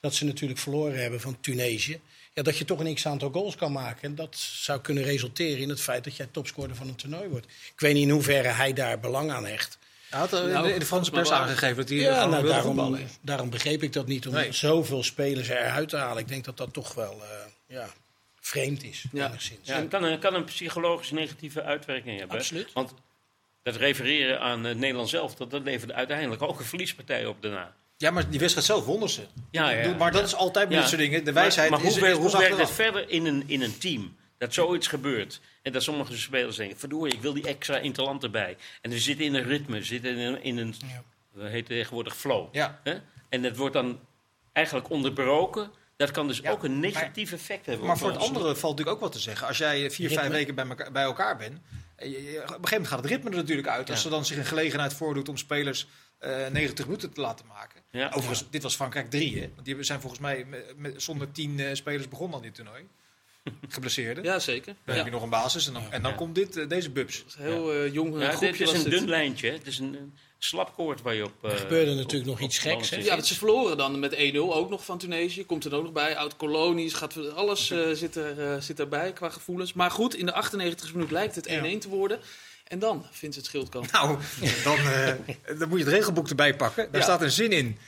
[0.01, 2.01] Dat ze natuurlijk verloren hebben van Tunesië.
[2.33, 4.03] Ja, dat je toch een x aantal goals kan maken.
[4.03, 7.47] En dat zou kunnen resulteren in het feit dat jij topscorer van een toernooi wordt.
[7.47, 9.79] Ik weet niet in hoeverre hij daar belang aan hecht.
[10.15, 12.47] Hij had in Nou, de, in de Franse maar pers aangegeven dat hij Ja, nou,
[12.47, 13.09] daarom, voetballen.
[13.21, 14.27] daarom begreep ik dat niet.
[14.27, 14.53] Om Nee.
[14.53, 16.19] zoveel spelers eruit te halen.
[16.23, 17.29] Ik denk dat dat toch wel eh,
[17.77, 17.87] ja,
[18.41, 19.27] vreemd is, Ja.
[19.29, 19.59] enigszins.
[19.69, 22.37] Ja, het kan een, kan een psychologisch negatieve uitwerking hebben.
[22.39, 22.73] Absoluut.
[22.73, 22.95] Want
[23.63, 27.73] dat refereren aan het Nederlands zelf, dat, dat levert uiteindelijk ook een verliespartij op daarna.
[27.97, 29.23] Ja, maar die wedstrijd zelf wonnen ze.
[29.51, 29.95] Ja, ja.
[29.95, 30.81] Maar dat is altijd met Ja.
[30.81, 31.19] dit soort dingen.
[31.25, 33.79] De Maar- wijsheid maar, is, hoe, is hoe werkt het verder in een, in een
[33.79, 34.17] team?
[34.45, 35.41] Dat zoiets gebeurt.
[35.63, 38.57] En dat sommige spelers denken, verdorie, ik wil die extra interland erbij.
[38.81, 41.03] En we zitten in een ritme, we zitten in een, in een Ja.
[41.35, 42.55] dat heet tegenwoordig flow.
[42.55, 42.81] Ja.
[42.83, 42.95] Hè?
[43.29, 44.01] En dat wordt dan
[44.53, 45.71] eigenlijk onderbroken.
[45.97, 47.87] Dat kan dus Ja, ook een negatief effect hebben.
[47.87, 49.47] Maar voor het andere valt natuurlijk ook wat te zeggen.
[49.47, 50.23] Als jij vier, Ritme.
[50.23, 51.59] vijf weken bij elkaar, bij elkaar bent.
[51.97, 53.91] eh, je- je- op een gegeven moment gaat het ritme er natuurlijk uit.
[53.91, 55.87] Als er dan zich een gelegenheid voordoet om spelers
[56.19, 57.81] eh 90 minuten te laten maken.
[57.91, 58.07] Ja.
[58.09, 59.51] Overigens, dit was Frankrijk 3, hè?
[59.55, 62.87] Want die zijn volgens mij met, met- zonder tien eh, spelers begonnen aan dit toernooi.
[63.69, 64.25] Geblesseerden.
[64.25, 64.75] Ja, zeker.
[64.85, 64.95] Dan Ja.
[64.95, 66.17] heb je nog een basis en dan, en dan Ja.
[66.17, 67.17] komt dit, eh, deze bubs.
[67.17, 68.99] Het is een heel eh, jong eh, Ja, dit groepje is was een dit.
[68.99, 69.51] dun lijntje.
[69.51, 71.33] Het is een, een slapkoord waar je op...
[71.45, 72.97] Er gebeurde natuurlijk op- nog op iets geks, hè?
[72.97, 75.45] Ja, want ze verloren dan met 1-0 ook nog van Tunesië.
[75.47, 76.17] Komt er ook nog bij.
[76.17, 79.73] Oud kolonies, gaat, alles eh, zit, er, eh, zit erbij qua gevoelens.
[79.73, 82.19] Maar goed, in de 98e minuut lijkt het 1-1 te worden.
[82.65, 83.91] En dan vindt het Schildkamp.
[83.93, 84.19] Nou,
[84.65, 85.13] dan, eh,
[85.59, 86.85] dan moet je het regelboek erbij pakken.
[86.91, 87.07] Daar Ja.
[87.07, 87.79] staat een zin in.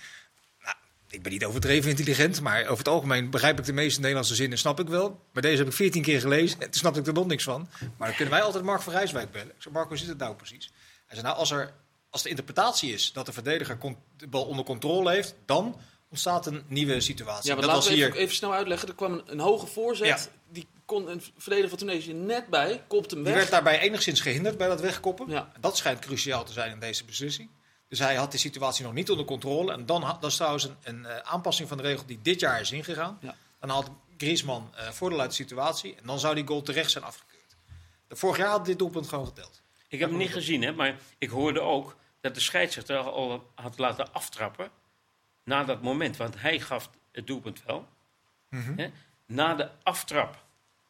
[1.16, 4.58] Ik ben niet overdreven intelligent, maar over het algemeen begrijp ik de meeste Nederlandse zinnen,
[4.58, 5.20] snap ik wel.
[5.32, 7.68] Maar deze heb ik veertien keer gelezen en toen snapte ik er nog niks van.
[7.96, 9.48] Maar dan kunnen wij altijd Mark van Rijswijk bellen.
[9.48, 10.72] Ik zeg, Mark, hoe zit het nou precies?
[11.06, 11.72] Hij zei, nou, als, er,
[12.10, 13.78] als de interpretatie is dat de verdediger
[14.16, 17.48] de bal onder controle heeft, dan ontstaat een nieuwe situatie.
[17.50, 18.06] Ja, maar dat laten we hier.
[18.06, 18.88] even, even snel uitleggen.
[18.88, 20.06] Er kwam een, een hoge voorzet.
[20.06, 20.18] Ja.
[20.52, 22.82] Die kon een verdediger van Tunesië net bij.
[22.86, 23.40] Kopt hem Die weg.
[23.40, 25.28] werd daarbij enigszins gehinderd bij dat wegkoppen.
[25.28, 25.52] Ja.
[25.60, 27.48] Dat schijnt cruciaal te zijn in deze beslissing.
[27.88, 29.72] Dus hij had die situatie nog niet onder controle.
[29.72, 32.40] En dan had, dat is trouwens een, een eh, aanpassing van de regel die dit
[32.40, 33.18] jaar is ingegaan.
[33.20, 33.34] Ja.
[33.60, 35.94] Dan had Griezmann eh voordeel uit de situatie.
[35.94, 37.56] En dan zou die goal terecht zijn afgekeurd.
[38.08, 39.62] De vorig jaar had dit doelpunt gewoon geteld.
[39.88, 43.78] Ik heb hem niet gezien, hè, maar ik hoorde ook dat de scheidsrechter al had
[43.78, 44.70] laten aftrappen
[45.44, 46.16] na dat moment.
[46.16, 47.88] Want hij gaf het doelpunt wel.
[48.48, 48.78] Mhm.
[48.78, 48.90] Hè.
[49.26, 50.44] Na de aftrap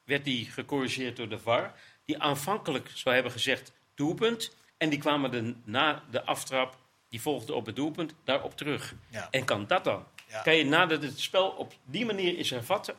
[0.04, 1.74] werd hij gecorrigeerd door de VAR.
[2.04, 4.56] Die aanvankelijk zou hebben gezegd doelpunt.
[4.76, 6.76] En die kwamen de, na de aftrap,
[7.16, 8.94] die volgde op het doelpunt, daarop terug.
[9.10, 9.28] Ja.
[9.30, 10.04] En kan dat dan?
[10.28, 10.42] Ja.
[10.42, 12.94] Kan je nadat het spel op die manier is hervat,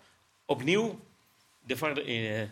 [0.46, 1.00] opnieuw
[1.66, 2.32] de VAR erin...
[2.34, 2.50] eh,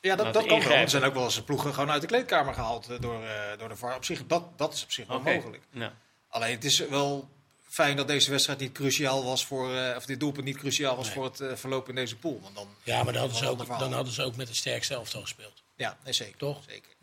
[0.00, 0.72] Ja, dat, dat kan wel.
[0.72, 3.68] Er zijn ook wel eens ploegen gewoon uit de kleedkamer gehaald eh, door, eh, door
[3.68, 3.94] de VAR.
[3.96, 5.34] Op zich, dat, dat is op zich wel Oké.
[5.34, 5.62] mogelijk.
[5.70, 5.92] Nou,
[6.28, 7.28] Alleen het is wel
[7.68, 11.04] fijn dat deze wedstrijd niet cruciaal was voor, eh, of dit doelpunt niet cruciaal was
[11.06, 11.14] Nee.
[11.14, 12.40] voor het verloop in deze pool.
[12.42, 14.56] Want dan, Ja, maar dan hadden, ze een ook, dan hadden ze ook met het
[14.56, 15.62] sterkste elftal gespeeld.
[15.76, 16.36] ja, nee, zeker.
[16.36, 16.62] Toch?
[16.68, 16.94] Zeker.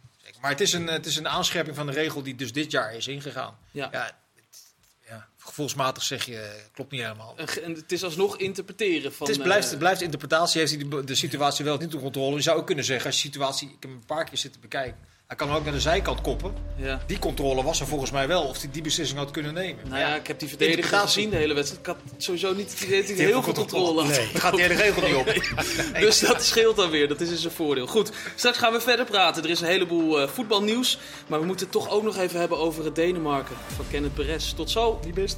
[0.41, 2.95] Maar het is, een, het is een aanscherping van de regel die dus dit jaar
[2.95, 3.57] is ingegaan.
[3.71, 3.89] Ja.
[3.91, 4.05] Ja,
[4.35, 4.73] het-
[5.09, 7.35] ja gevoelsmatig zeg je, klopt niet helemaal.
[7.63, 9.27] En het is alsnog interpreteren van...
[9.27, 10.59] het, is, blijft, eh, het blijft interpretatie.
[10.59, 12.35] Heeft hij de, de situatie wel niet onder controle?
[12.35, 13.67] Je zou ook kunnen zeggen, als je situatie...
[13.67, 14.99] Ik heb een paar keer zitten bekijken.
[15.33, 16.53] Hij kan hem ook naar de zijkant koppen.
[16.75, 17.01] ja.
[17.07, 18.43] Die controle was er volgens mij wel.
[18.43, 19.87] Of hij die beslissing had kunnen nemen.
[19.89, 21.15] Nou ja, ik heb die verdediger interpretatie.
[21.15, 21.81] gezien de hele wedstrijd.
[21.81, 24.09] Ik had sowieso niet het idee dat hij Die heel veel goed controle had.
[24.09, 24.27] Nee.
[24.33, 25.33] Gaat die hele regel niet op.
[26.05, 27.07] Dus dat scheelt dan weer.
[27.07, 27.87] Dat is dus een voordeel.
[27.87, 29.43] Goed, straks gaan we verder praten.
[29.43, 30.99] Er is een heleboel eh, voetbalnieuws.
[31.27, 34.51] Maar we moeten het toch ook nog even hebben over het Denemarken van Kenneth Perez.
[34.53, 34.99] Tot zo.
[35.05, 35.37] Niet best.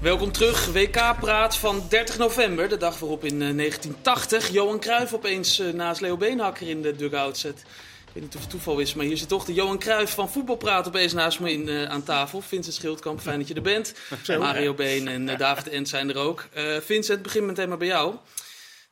[0.00, 0.66] Welkom terug.
[0.66, 2.68] WK-praat van 30 november.
[2.68, 6.96] De dag waarop in eh, 1980 Johan Cruijff opeens eh, naast Leo Beenhakker in de
[6.96, 7.58] dugout zit.
[7.58, 10.30] Ik weet niet of het toeval is, maar hier zit toch de Johan Cruijff van
[10.30, 12.40] voetbalpraat opeens naast me in, eh, aan tafel.
[12.40, 13.94] Vincent Schildkamp, fijn dat je er bent.
[14.38, 16.48] Mario Been en eh, David Ent zijn er ook.
[16.52, 18.14] Eh, Vincent, begin meteen maar bij jou.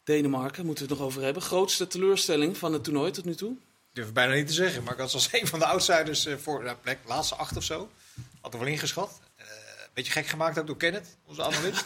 [0.04, 1.42] Denemarken, moeten we het nog over hebben.
[1.42, 3.56] Grootste teleurstelling van het toernooi tot nu toe?
[3.92, 4.82] durf ik bijna niet te zeggen.
[4.82, 7.62] Maar ik had als een van de outsiders eh, voor de plek, laatste acht of
[7.62, 7.90] zo.
[8.40, 9.20] Had er wel ingeschat.
[9.98, 11.84] Eh beetje gek gemaakt ook door Kenneth, onze analist.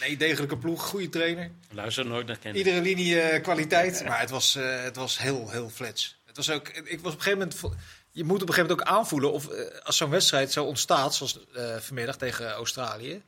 [0.00, 1.50] Nee, degelijke ploeg, goede trainer.
[1.70, 2.66] luister nooit naar Kenneth.
[2.66, 4.04] Iedere linie eh, kwaliteit.
[4.04, 6.18] Maar het was, eh, het was heel, heel flats.
[6.26, 7.78] Het was ook, ik was op een gegeven moment...
[8.12, 11.14] Je moet op een gegeven moment ook aanvoelen of eh, als zo'n wedstrijd zo ontstaat,
[11.14, 13.22] zoals eh, vanmiddag tegen Australië,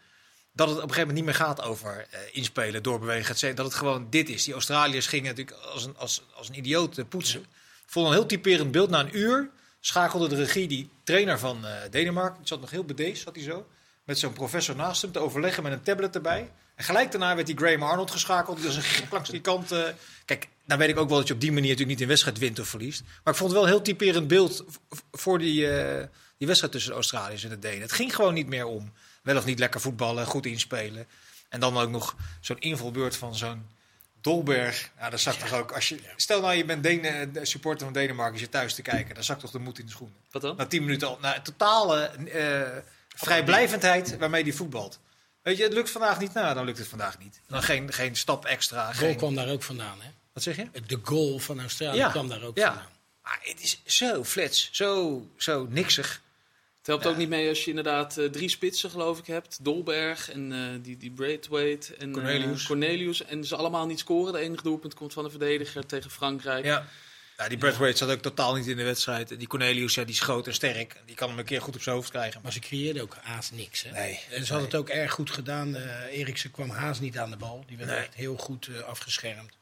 [0.52, 3.54] dat het op een gegeven moment niet meer gaat over eh, inspelen, doorbewegen.
[3.54, 4.44] Dat het gewoon dit is.
[4.44, 7.40] Die Australiërs gingen natuurlijk als een, als, als een idioot eh, poetsen.
[7.40, 8.90] Ik vond een heel typerend beeld.
[8.90, 12.84] Na een uur schakelde de regie die trainer van eh, Denemarken, die zat nog heel
[12.84, 13.66] bedeesd, zat hij zo,
[14.04, 16.50] met zo'n professor naast hem te overleggen met een tablet erbij.
[16.74, 18.60] En gelijk daarna werd die Graham Arnold geschakeld.
[18.60, 19.72] Gek langs die kant.
[19.72, 19.82] eh.
[20.24, 22.38] kijk, nou weet ik ook wel dat je op die manier natuurlijk niet een wedstrijd
[22.38, 23.02] wint of verliest.
[23.24, 24.64] Maar ik vond het wel een heel typerend beeld
[25.12, 27.80] voor die, eh, die wedstrijd tussen de Australiërs en de Denen.
[27.80, 31.06] Het ging gewoon niet meer om wel of niet lekker voetballen, goed inspelen.
[31.48, 33.66] En dan ook nog zo'n invalbeurt van zo'n
[34.20, 34.90] Dolberg.
[34.98, 35.72] Nou, dat zakt toch ook.
[35.72, 38.82] Als je, stel nou, je bent Denen, de supporter van Denemarken, je zit thuis te
[38.82, 39.14] kijken.
[39.14, 40.16] Dan zakt toch de moed in de schoenen.
[40.30, 40.56] Wat dan?
[40.56, 41.18] Na tien minuten al.
[41.20, 42.82] Nou, totale eh
[43.14, 44.98] vrijblijvendheid waarmee die voetbalt.
[45.42, 46.32] Weet je, het lukt vandaag niet.
[46.32, 47.40] Nou, dan lukt het vandaag niet.
[47.46, 48.88] Dan geen, geen stap extra.
[48.90, 50.08] De goal Geen, kwam daar ook vandaan, hè?
[50.32, 50.66] wat zeg je?
[50.86, 52.10] De goal van Australië Ja.
[52.10, 52.66] kwam daar ook Ja.
[52.66, 52.90] vandaan.
[53.22, 54.68] Maar het is zo flats.
[54.72, 56.20] Zo, zo niksig.
[56.78, 57.10] Het helpt Ja.
[57.10, 59.58] ook niet mee als je inderdaad eh, drie spitsen, geloof ik, hebt.
[59.64, 62.66] Dolberg en eh, die, die Braithwaite en eh, Cornelius.
[62.66, 63.24] Cornelius.
[63.24, 64.32] En ze allemaal niet scoren.
[64.32, 66.64] De enige doelpunt komt van de verdediger tegen Frankrijk.
[66.64, 66.86] Ja.
[67.42, 69.38] Ja, die Bradwaite zat ook totaal niet in de wedstrijd.
[69.38, 70.96] Die Cornelius, ja, die is groot en sterk.
[71.06, 72.32] Die kan hem een keer goed op zijn hoofd krijgen.
[72.34, 73.90] Maar Maar ze creëerden ook haast niks, hè?
[73.90, 74.20] Nee.
[74.30, 75.76] En ze hadden het ook erg goed gedaan.
[75.76, 77.64] Eh Eriksen kwam haast niet aan de bal.
[77.66, 77.98] Die werd Nee.
[77.98, 79.52] echt heel goed eh, afgeschermd.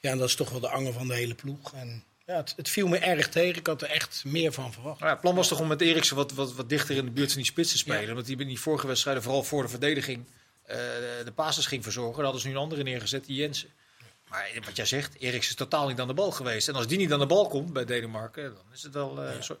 [0.00, 1.74] Ja, en dat is toch wel de anger van de hele ploeg.
[1.74, 3.58] En ja, het, het viel me erg tegen.
[3.58, 5.00] Ik had er echt meer van verwacht.
[5.00, 7.28] Ja, het plan was toch om met Eriksen wat, wat, wat dichter in de buurt
[7.32, 8.02] van die spits te spelen.
[8.02, 8.08] Ja.
[8.10, 10.24] Omdat hij in die vorige wedstrijden vooral voor de verdediging
[10.62, 10.76] eh,
[11.24, 12.14] de basis ging verzorgen.
[12.14, 13.68] Daar hadden ze nu een andere neergezet, die Jensen.
[14.36, 16.68] Maar wat jij zegt, Eriks is totaal niet aan de bal geweest.
[16.68, 19.22] En als die niet aan de bal komt bij Denemarken, dan is het wel...
[19.22, 19.58] eh, zo-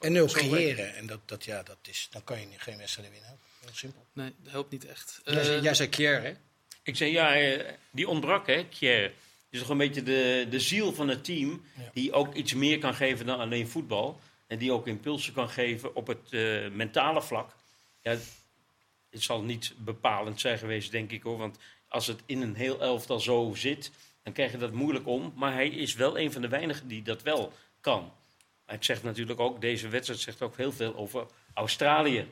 [0.00, 0.94] En nul creëren.
[0.96, 3.38] En dat, dat, ja, dat is, dan kan je geen wedstrijd winnen.
[3.60, 4.06] Heel simpel.
[4.12, 5.20] Nee, dat helpt niet echt.
[5.24, 6.32] Jij, zei- Eh, jij zei Kier, hè?
[6.82, 9.12] Ik zei, ja, eh, die ontbrak, hè, Kjær.
[9.50, 11.64] is toch een beetje de, de ziel van het team.
[11.76, 11.90] Ja.
[11.92, 14.20] Die ook iets meer kan geven dan alleen voetbal.
[14.46, 16.30] En die ook impulsen kan geven op het
[16.72, 17.50] mentale vlak.
[18.02, 18.10] Ja,
[19.10, 21.38] het zal niet bepalend zijn geweest, denk ik hoor.
[21.38, 21.56] Want
[21.88, 23.90] als het in een heel elftal zo zit,
[24.28, 25.32] dan krijg je dat moeilijk om.
[25.36, 28.12] Maar hij is wel een van de weinigen die dat wel kan.
[28.66, 32.26] Maar ik zeg natuurlijk ook, deze wedstrijd zegt ook heel veel over Australië.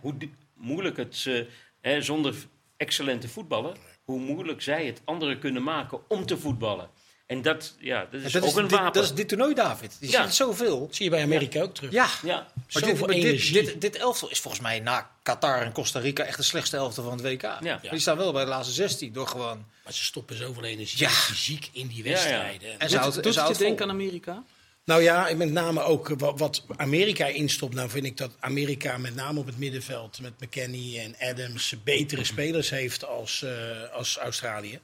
[0.00, 0.14] Hoe
[0.54, 1.46] moeilijk het,
[1.80, 2.34] hè, zonder
[2.76, 6.90] excellente voetballen, hoe moeilijk zij het anderen kunnen maken om te voetballen.
[7.30, 8.92] En dat, ja, dat is dat, ook is een dit, wapen.
[8.92, 9.96] dat is dit toernooi, David.
[10.00, 10.24] Je Ja.
[10.24, 10.80] ziet zoveel.
[10.86, 11.90] Dat zie je bij Amerika ook terug.
[11.92, 15.72] Ja, ja, maar dit, maar dit, dit, dit elftal is volgens mij na Qatar en
[15.72, 17.42] Costa Rica echt de slechtste elftal van het WK.
[17.42, 17.58] Ja.
[17.62, 19.64] Maar Die staan wel bij de laatste 16 door gewoon...
[19.84, 21.08] Maar ze stoppen zoveel energie Ja.
[21.10, 22.10] fysiek in die ja.
[22.10, 22.80] wedstrijden.
[22.80, 24.42] En ze doet houdt- doet ze het houdt je denken aan Amerika?
[24.84, 27.74] Nou ja, en met name ook wat, Amerika instopt.
[27.74, 32.24] Nou vind ik dat Amerika met name op het middenveld met McKennie en Adams betere
[32.24, 33.52] spelers heeft als, eh,
[33.92, 34.80] als Australië.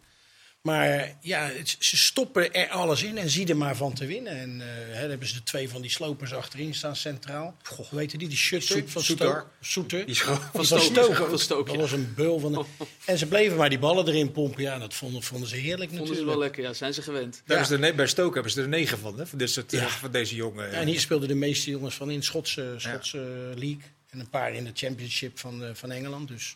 [0.66, 4.32] Maar ja, het- ze stoppen er alles in en zie er maar van te winnen.
[4.32, 7.56] En eh, hè, dan hebben ze de twee van die slopers achterin staan centraal.
[7.62, 8.28] Goh, heet die?
[8.28, 9.26] Die Schutter Soet- van Soeter.
[9.26, 9.46] Stoke.
[9.60, 9.98] Soeter.
[9.98, 11.02] Die is gewoon- Die Van van Stoke.
[11.12, 11.28] Stoke.
[11.30, 12.66] Van Stoke, Dat was een beul van een...
[13.04, 14.62] En ze bleven maar die ballen erin pompen.
[14.62, 16.30] Ja, dat vonden, vonden ze heerlijk Vonden ze natuurlijk.
[16.30, 16.72] wel lekker, ja.
[16.72, 17.42] Zijn ze gewend.
[17.46, 17.64] Daar Ja.
[17.64, 19.26] ze er bij Stoke hebben ze er negen van, hè?
[19.26, 19.88] Van, dit soort, eh, Ja.
[19.88, 20.66] van deze jongen.
[20.66, 23.18] Ja, en hier speelden de meeste jongens van in de Schotse, Schotse
[23.54, 23.80] League.
[24.10, 26.28] En een paar in de Championship van, eh, van Engeland.
[26.28, 26.54] Dus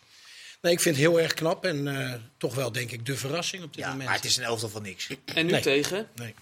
[0.61, 1.65] nee, ik vind het heel erg knap.
[1.65, 4.05] En eh, toch wel, denk ik, de verrassing op dit Ja, moment.
[4.07, 5.07] maar het is een elftal van niks.
[5.25, 5.61] En nu Nee.
[5.61, 6.35] tegen Nee.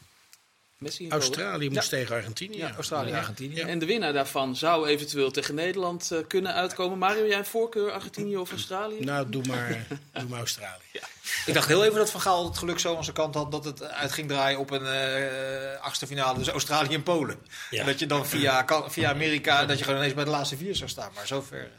[0.78, 1.10] Messi.
[1.10, 2.58] Australië moest tegen Argentinië.
[2.58, 3.18] Ja, Australië, Ja.
[3.18, 3.60] Argentinië.
[3.60, 6.98] En de winnaar daarvan zou eventueel tegen Nederland eh, kunnen uitkomen.
[6.98, 9.00] Mario, jij een voorkeur Argentinië of Australië?
[9.04, 9.88] Nou, doe maar,
[10.20, 10.82] doe maar Australië.
[11.46, 13.66] Ik dacht heel even dat Van Gaal het geluk zo aan zijn kant had dat
[13.66, 17.38] het uit ging draaien op een eh achtste finale, dus Australië en Polen.
[17.70, 17.80] Ja.
[17.80, 20.76] En dat je dan via, via Amerika, dat je gewoon ineens bij de laatste vier
[20.76, 21.12] zou staan.
[21.16, 21.72] Maar zover,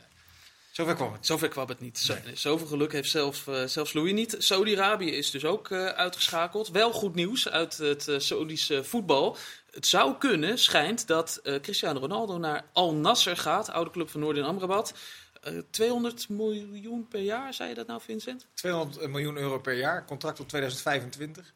[0.70, 1.26] zover kwam het.
[1.26, 1.98] Zover kwam het niet.
[1.98, 4.36] Zo, Zoveel geluk heeft zelfs, eh, zelfs Louis niet.
[4.38, 6.68] Saudi-Arabië is dus ook eh, uitgeschakeld.
[6.68, 9.36] Wel goed nieuws uit het uh, Saoedische voetbal.
[9.70, 14.20] Het zou kunnen, schijnt, dat eh, Cristiano Ronaldo naar Al Nasser gaat, oude club van
[14.20, 14.94] Noord- en Amrabat.
[15.40, 18.46] Eh 200 miljoen per jaar, zei je dat nou, Vincent?
[18.54, 21.54] 200 miljoen euro per jaar, contract tot 2025.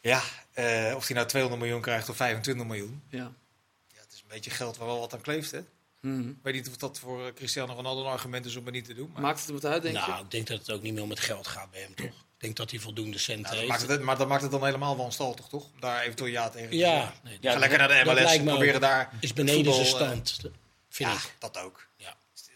[0.00, 3.02] Ja, eh, of hij nou 200 miljoen krijgt of 25 miljoen.
[3.08, 3.32] Ja.
[3.88, 5.60] Ja, het is een beetje geld waar wel wat aan kleeft, hè?
[6.04, 6.28] Mhm.
[6.28, 8.84] Ik weet niet of dat voor eh, Cristiano Ronaldo een argument is om het niet
[8.84, 9.10] te doen.
[9.12, 10.22] Maar, Maakt het wat uit, denk nou, je?
[10.22, 12.06] ik denk dat het ook niet meer om het geld gaat bij hem, toch?
[12.06, 13.68] Ik denk dat hij voldoende centen Nou, heeft.
[13.68, 15.66] maakt het, maar dat maakt het dan helemaal wanstaltig, toch?
[15.80, 18.80] Daar eventueel ja tegen te ja, nee, Ja, Ga lekker naar de MLS en proberen
[18.80, 20.40] daar is het beneden zijn voetbal, eh, stand,
[20.88, 21.34] vind ja, ik.
[21.38, 21.86] dat ook.
[21.96, 22.14] Ja.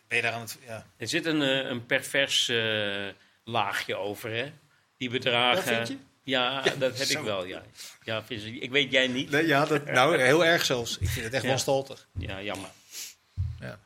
[0.09, 0.59] Ben je daar aan het...
[0.67, 0.87] Ja.
[0.97, 3.07] Er zit een, eh, een pervers eh,
[3.45, 4.53] laagje over, hè?
[4.97, 5.65] Die bedragen.
[5.77, 5.97] Dat vind je?
[6.23, 7.19] Ja, dat heb zo.
[7.19, 7.63] ik wel, ja.
[8.03, 8.23] ja
[8.61, 9.31] ik weet jij niet.
[9.31, 10.99] Nee, ja, dat, nou, heel erg zelfs.
[10.99, 11.49] Ik vind het echt Ja.
[11.49, 12.09] wanstaltig.
[12.19, 12.69] Ja, jammer.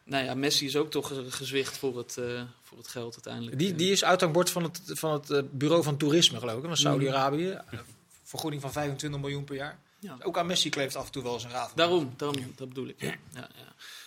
[0.05, 3.59] Nou ja, Messi is ook toch ge- gezwicht voor het, eh, voor het geld uiteindelijk.
[3.59, 6.77] Die, die is uithangbord van het, van het eh, bureau van toerisme, geloof ik, van
[6.77, 7.51] Saudi-Arabië.
[7.51, 7.79] Eh,
[8.23, 9.79] Vergoeding van 25 miljoen per jaar.
[9.99, 10.17] Ja.
[10.23, 11.73] Ook aan Messi kleeft af en toe wel eens een raad.
[11.75, 13.01] Daarom, daarom dat bedoel ik.
[13.01, 13.15] Ja.
[13.35, 13.49] Ja,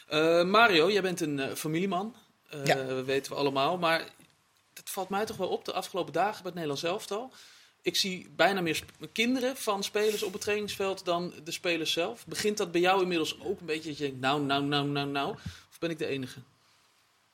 [0.09, 0.43] ja.
[0.43, 2.15] Mario, jij bent een familieman.
[2.63, 2.75] Ja.
[2.83, 3.77] Dat weten we allemaal.
[3.77, 3.99] Maar
[4.73, 7.33] het valt mij toch wel op de afgelopen dagen bij het Nederlands elftal.
[7.85, 12.25] Ik zie bijna meer sp- kinderen van spelers op het trainingsveld dan de spelers zelf.
[12.27, 15.07] Begint dat bij jou inmiddels ook een beetje dat je denkt, nou, nou, nou, nou,
[15.07, 15.31] nou?
[15.71, 16.39] Of ben ik de enige?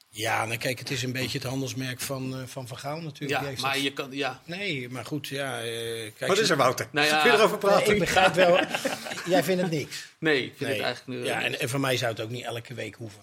[0.09, 3.41] Ja, nou kijk, het is een beetje het handelsmerk van Van, van Van Gaal natuurlijk.
[3.41, 4.41] Ja, maar dat- je kan, ja.
[4.45, 5.61] Nee, maar goed, ja.
[5.61, 6.87] eh, kijk, Wat is er, Wouter?
[6.91, 7.93] Nou ja, Kun je erover Nee, praten?
[7.93, 8.59] ik begrijp wel.
[9.33, 10.07] Jij vindt het niks.
[10.17, 10.73] Nee, ik vind Nee.
[10.77, 11.19] het eigenlijk...
[11.19, 11.25] nu.
[11.25, 13.21] Ja, en, en voor mij zou het ook niet elke week hoeven.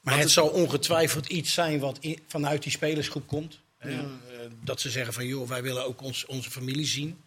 [0.00, 3.58] Maar het zal ongetwijfeld iets zijn wat in- vanuit die spelersgroep komt.
[3.78, 3.90] hè.
[3.90, 4.04] Eh,
[4.62, 7.20] dat ze zeggen van, joh, wij willen ook ons, onze familie zien.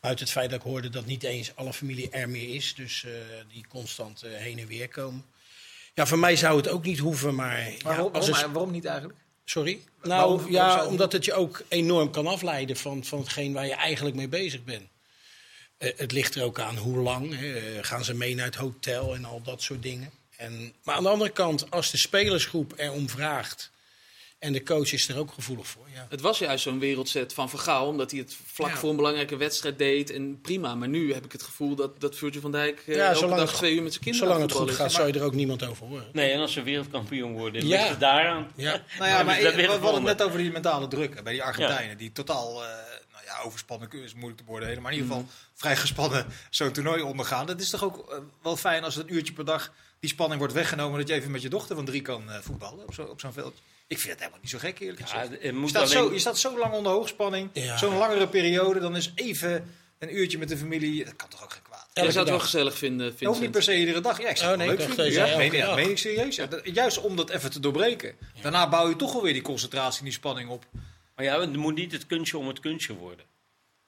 [0.00, 2.74] Uit het feit dat ik hoorde dat niet eens alle familie er meer is.
[2.74, 3.12] Dus eh,
[3.52, 5.24] die constant eh, heen en weer komen.
[5.94, 7.56] Ja, voor mij zou het ook niet hoeven, maar...
[7.56, 9.18] Maar ja, waarom, als niet eigenlijk?
[9.44, 9.80] Sorry?
[10.02, 13.74] Nou waarom ja, omdat het je ook enorm kan afleiden van, van hetgeen waar je
[13.74, 14.88] eigenlijk mee bezig bent.
[15.78, 17.38] Eh, het ligt er ook aan hoe lang.
[17.38, 17.54] Hè.
[17.54, 20.10] Eh, Gaan ze mee naar het hotel en al dat soort dingen.
[20.36, 23.70] En, maar aan de andere kant, als de spelersgroep erom vraagt.
[24.40, 25.86] En de coach is er ook gevoelig voor.
[25.94, 26.06] Ja.
[26.10, 28.76] Het was juist zo'n wereldset van Vergaal, omdat hij het vlak Ja.
[28.76, 30.10] voor een belangrijke wedstrijd deed.
[30.10, 33.06] En prima, maar nu heb ik het gevoel dat, dat Virgil van Dijk eh Ja,
[33.06, 35.12] elke zolang dag het- twee uur met zijn kinderen Zolang het goed gaat, zou je
[35.12, 36.08] er ook niemand over horen.
[36.12, 37.76] Nee, en als ze wereldkampioen worden, Ja.
[37.76, 38.50] ligt het daaraan.
[38.56, 38.82] Ja.
[38.98, 41.96] Nou ja, maar dat we hadden het net over die mentale druk bij die Argentijnen.
[41.96, 42.68] Die totaal, eh,
[43.12, 44.82] nou ja, overspannen is moeilijk te beoordelen.
[44.82, 47.48] Maar in ieder geval vrij gespannen zo'n toernooi ondergaan.
[47.48, 50.54] Het is toch ook eh, wel fijn als een uurtje per dag die spanning wordt
[50.54, 50.98] weggenomen.
[50.98, 53.32] Dat je even met je dochter van drie kan eh, voetballen op zo- op zo'n
[53.32, 53.62] veldje.
[53.90, 55.42] Ik vind het helemaal niet zo gek, eerlijk Ja, gezegd.
[55.42, 57.76] Je staat, alleen- zo, je staat zo lang onder hoogspanning, Ja.
[57.76, 61.52] zo'n langere periode, dan is even een uurtje met de familie, dat kan toch ook
[61.52, 61.78] geen kwaad.
[61.92, 63.52] Jij Elke zou het wel gezellig vinden, Dat hoeft niet Vincent.
[63.52, 64.20] per se iedere dag.
[64.22, 65.12] Ja, ik zou Oh, nee, ik leuk vinden.
[65.12, 66.36] Ja, meen, ja, meen ik serieus.
[66.36, 68.16] Ja, dat- juist om dat even te doorbreken.
[68.42, 70.66] Daarna bouw je toch wel weer die concentratie en die spanning op.
[71.16, 73.24] Maar ja, het moet niet het kunstje om het kunstje worden.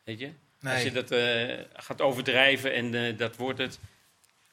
[0.05, 0.31] Weet je?
[0.63, 3.79] Als je dat eh, gaat overdrijven en eh, dat wordt het.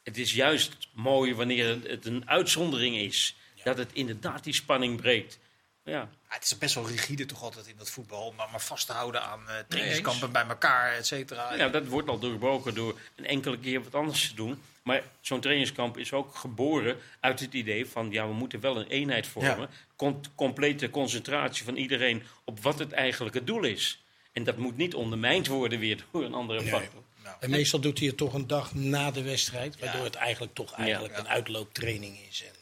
[0.03, 3.35] Het is juist mooi wanneer het een uitzondering is.
[3.63, 5.39] Dat het inderdaad die spanning breekt.
[5.83, 8.33] Ja, Ja, het is best wel rigide toch altijd in dat voetbal.
[8.37, 11.53] Maar, maar vast te houden aan eh trainingskampen bij elkaar, et cetera.
[11.55, 14.61] ja, dat wordt al doorbroken door een enkele keer wat anders te doen.
[14.83, 18.11] Maar zo'n trainingskamp is ook geboren uit het idee van...
[18.11, 19.69] ja, we moeten wel een eenheid vormen.
[19.95, 24.03] Com- complete concentratie van iedereen op wat het eigenlijk het doel is.
[24.33, 26.69] En dat moet niet ondermijnd worden weer door een andere Nee.
[26.69, 27.01] factor.
[27.39, 30.05] En meestal doet hij het toch een dag na de wedstrijd, waardoor Ja.
[30.05, 31.19] het eigenlijk toch eigenlijk Ja.
[31.19, 32.43] een uitlooptraining is.
[32.43, 32.53] En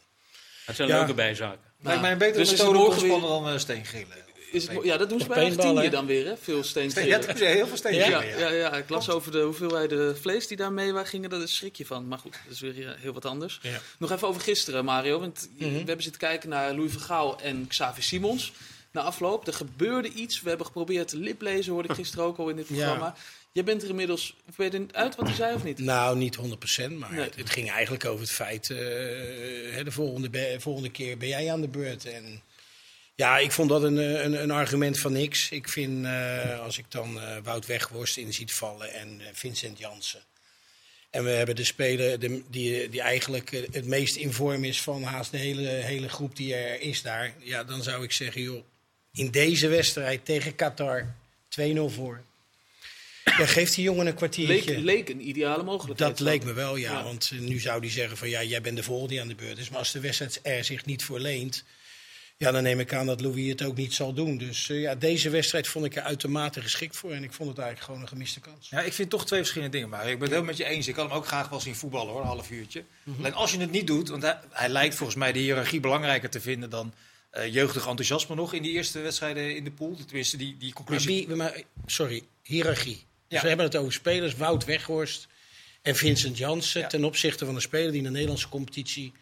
[0.68, 0.98] Dat zijn Ja.
[0.98, 1.60] leuke bijzaken.
[1.82, 4.26] Lijkt mij een betere dus is het methode om te dan uh, steengrillen.
[4.52, 6.38] Is het, ja, dat doen ze bij Argentinië dan weer, hè?
[6.42, 8.28] Veel Steen, ja, dat is heel veel steengrillen.
[8.28, 11.30] Ja, Ja, ja, ja, ik las over de hoeveelheden vlees die daar mee waren gingen,
[11.30, 12.08] daar schrik je van.
[12.08, 13.60] Maar goed, dat is weer eh, heel wat anders.
[13.62, 13.80] Ja.
[14.00, 15.20] Nog even over gisteren, Mario.
[15.20, 15.70] Want Mhm.
[15.70, 18.54] we hebben zitten kijken naar Louis Vergaal en Xavi Simons.
[18.92, 20.42] Na afloop, er gebeurde iets.
[20.42, 22.76] We hebben geprobeerd te liplezen, hoorde ik gisteren ook al in dit Ja.
[22.76, 23.16] programma.
[23.58, 25.80] Jij bent er inmiddels, ben je uit wat hij zei of niet?
[25.80, 27.24] Nou, niet 100%, maar Nee.
[27.24, 28.78] het, het ging eigenlijk over het feit, eh,
[29.84, 32.06] de volgende, volgende keer ben jij aan de beurt.
[32.06, 32.42] En
[33.16, 35.50] ja, ik vond dat een, eh, een, een argument van niks.
[35.50, 40.22] Ik vind, eh, als ik dan eh, Wout Weghorst in ziet vallen en Vincent Jansen.
[41.10, 45.04] En we hebben de speler de, die, die eigenlijk het meest in vorm is van
[45.04, 47.34] haast de hele, hele groep die er is daar.
[47.40, 48.64] Ja, dan zou ik zeggen, joh,
[49.14, 51.16] in deze wedstrijd tegen Qatar
[51.50, 52.24] 2-0 voor.
[53.38, 54.72] Dan geeft die jongen een kwartiertje.
[54.72, 56.18] Leek, leek een ideale mogelijkheid.
[56.18, 56.92] Dat leek me wel, ja.
[56.92, 57.04] Ja.
[57.04, 59.36] Want eh, nu zou hij zeggen van ja, jij bent de volgende die aan de
[59.36, 59.70] beurt is.
[59.70, 61.64] Maar als de wedstrijd er zich niet voor leent,
[62.38, 64.38] ja, dan neem ik aan dat Louis het ook niet zal doen.
[64.38, 67.12] Dus eh, ja, deze wedstrijd vond ik er uitermate geschikt voor.
[67.12, 68.70] En ik vond het eigenlijk gewoon een gemiste kans.
[68.70, 69.90] Ja, ik vind toch twee verschillende dingen.
[69.90, 70.88] Maar ik ben het helemaal met je eens.
[70.88, 72.84] Ik kan hem ook graag wel zien voetballen hoor, een half uurtje.
[73.04, 73.18] Mhm.
[73.20, 76.30] Alleen als je het niet doet, want hij, hij lijkt volgens mij de hiërarchie belangrijker
[76.30, 76.94] te vinden dan
[77.30, 79.98] eh, jeugdig enthousiasme nog in die eerste wedstrijden in de pool.
[80.06, 81.28] Tenminste, die, die Maar conclusie.
[81.28, 83.06] wie, maar, sorry, hiërarchie.
[83.28, 85.28] Dus we hebben het over spelers, Wout Weghorst
[85.82, 86.82] en Vincent Jansen.
[86.82, 86.88] Ja.
[86.88, 89.14] Ten opzichte van een speler die in de Nederlandse competitie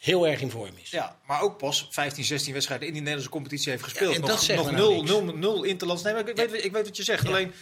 [0.00, 0.90] heel erg in vorm is.
[0.90, 4.10] Ja, maar ook pas 15, 16 wedstrijden in die Nederlandse competitie heeft gespeeld.
[4.10, 5.10] Ja, en nog dat nog me nou nul, niks.
[5.10, 6.02] nul, nul interlands.
[6.02, 7.22] Nee, maar ik, weet, ik weet wat je zegt.
[7.22, 7.28] Ja.
[7.28, 7.52] Alleen,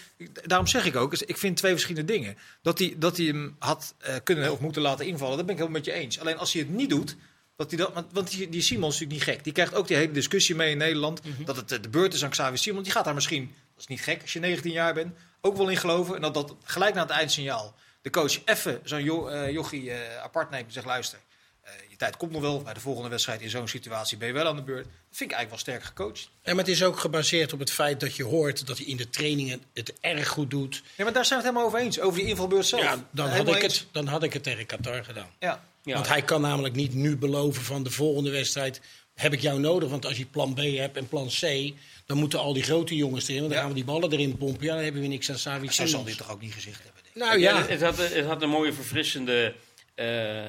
[0.45, 2.39] daarom zeg ik ook, dus ik vind twee verschillende dingen.
[2.63, 5.61] Dat hij, dat hij hem had eh, kunnen of moeten laten invallen, dat ben ik
[5.61, 6.21] helemaal met je eens.
[6.21, 7.17] Alleen als hij het niet doet,
[7.57, 9.45] dat hij dat, want, die, die Simons is natuurlijk niet gek.
[9.45, 11.25] Die krijgt ook die hele discussie mee in Nederland.
[11.25, 11.45] Mhm.
[11.45, 12.85] Dat het eh, de beurt is aan Xavi Simons.
[12.85, 15.69] Die gaat daar misschien, dat is niet gek als je 19 jaar bent, ook wel
[15.69, 16.15] in geloven.
[16.15, 20.23] En dat dat gelijk na het eindsignaal de coach even zo'n jo, eh, jochie eh,
[20.23, 21.19] apart neemt en zegt, luister...
[21.63, 22.63] eh, je tijd komt nog wel.
[22.63, 24.85] Bij de volgende wedstrijd in zo'n situatie ben je wel aan de beurt.
[24.85, 26.31] Dat vind ik eigenlijk wel sterk gecoacht.
[26.43, 28.97] En maar het is ook gebaseerd op het feit dat je hoort dat hij in
[28.97, 30.83] de trainingen het erg goed doet.
[30.97, 32.01] Ja, maar daar zijn we het helemaal over eens.
[32.01, 32.83] Over die invalbeurt zelf.
[32.83, 33.79] Ja, dan had, ik eens.
[33.79, 35.31] het, dan had ik het tegen Qatar gedaan.
[35.39, 35.63] Ja.
[35.83, 35.95] Ja.
[35.95, 38.81] Want hij kan namelijk niet nu beloven van de volgende wedstrijd
[39.19, 39.89] heb ik jou nodig.
[39.91, 41.73] Want als je plan B hebt en plan C,
[42.07, 43.41] dan moeten al die grote jongens erin.
[43.41, 44.67] Want dan gaan we die ballen erin pompen.
[44.67, 47.03] Ja, dan hebben we niks aan Savi Zo zal dit toch ook niet gezegd hebben.
[47.03, 47.23] denk ik.
[47.23, 49.55] Nou ja, Het, had, het had een mooie verfrissende
[49.95, 50.47] eh,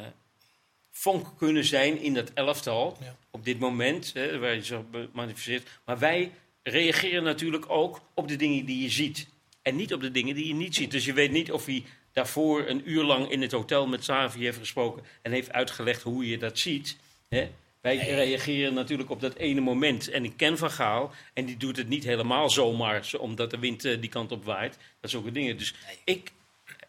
[0.91, 2.97] vonk kunnen zijn in dat elftal.
[3.01, 3.15] Ja.
[3.31, 5.67] Op dit moment, hè, waar je zo manifesteert.
[5.85, 6.31] Maar wij
[6.63, 9.27] reageren natuurlijk ook op de dingen die je ziet.
[9.61, 10.91] En niet op de dingen die je niet ziet.
[10.91, 14.43] Dus je weet niet of hij daarvoor een uur lang in het hotel met Savi
[14.43, 15.03] heeft gesproken.
[15.21, 16.97] En heeft uitgelegd hoe je dat ziet.
[17.29, 17.49] Hè?
[17.81, 20.09] Wij reageren natuurlijk op dat ene moment.
[20.09, 21.11] En ik ken Van Gaal.
[21.33, 23.05] En die doet het niet helemaal zomaar.
[23.05, 24.77] zo- Omdat de wind eh, die kant op waait.
[25.01, 25.57] Dat soort dingen.
[25.57, 26.31] Dus ik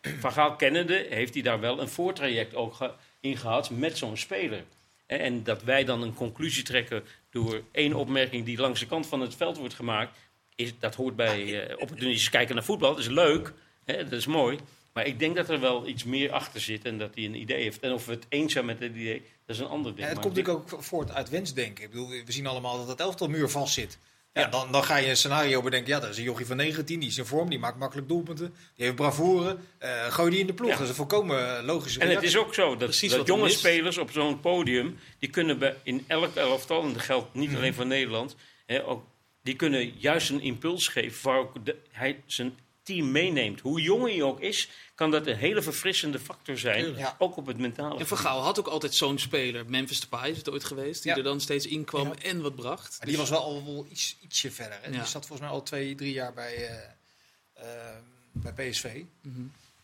[0.20, 4.64] van Gaal kennende heeft hij daar wel een voortraject ook in gehad met zo'n speler.
[5.07, 9.07] En, en dat wij dan een conclusie trekken door één opmerking die langs de kant
[9.07, 10.18] van het veld wordt gemaakt,
[10.55, 12.90] is, dat hoort bij eh opportunistisch kijken naar voetbal.
[12.90, 13.53] Dat is leuk,
[13.85, 14.59] hè, dat is mooi.
[14.92, 17.62] Maar ik denk dat er wel iets meer achter zit en dat hij een idee
[17.62, 17.81] heeft.
[17.81, 19.98] En of we het eens zijn met het idee, dat is een ander ding.
[19.98, 21.85] Ja, het Maar komt natuurlijk ook voort uit wensdenken.
[21.85, 23.98] Ik bedoel, we zien allemaal dat het elftal muur vast zit.
[24.33, 25.92] Ja, dan, dan ga je een scenario bedenken.
[25.92, 28.55] Ja, dat is een jochie van 19, die is in vorm, die maakt makkelijk doelpunten.
[28.74, 29.57] Die heeft bravoure.
[29.79, 30.70] eh gooi die in de ploeg.
[30.70, 30.74] Ja.
[30.74, 33.98] Dat is een volkomen eh, logische En het is ook zo dat, dat jonge spelers
[33.98, 37.87] op zo'n podium, die kunnen bij, in elk elftal, en dat geldt niet alleen voor
[37.87, 39.05] Nederland, hè, ook,
[39.42, 42.59] die kunnen juist een impuls geven waar ook de, hij zijn
[42.91, 43.61] team meeneemt.
[43.61, 46.97] Hoe jong hij ook is, kan dat een hele verfrissende factor zijn.
[46.97, 47.16] Ja.
[47.18, 48.09] ook op het mentale En vlak.
[48.09, 49.70] Van Gaal had ook altijd zo'n speler.
[49.70, 51.03] Memphis Depay is het ooit geweest.
[51.03, 51.16] Die Ja.
[51.16, 52.14] er dan steeds in kwam Ja.
[52.22, 52.97] en wat bracht.
[52.99, 54.78] Maar die was wel al wel iets, ietsje verder.
[54.82, 54.86] Hè?
[54.88, 54.93] Ja.
[54.93, 56.74] Die zat volgens mij al twee, drie jaar bij, eh,
[57.53, 57.97] eh,
[58.32, 59.03] bij PSV.
[59.22, 59.41] Mhm.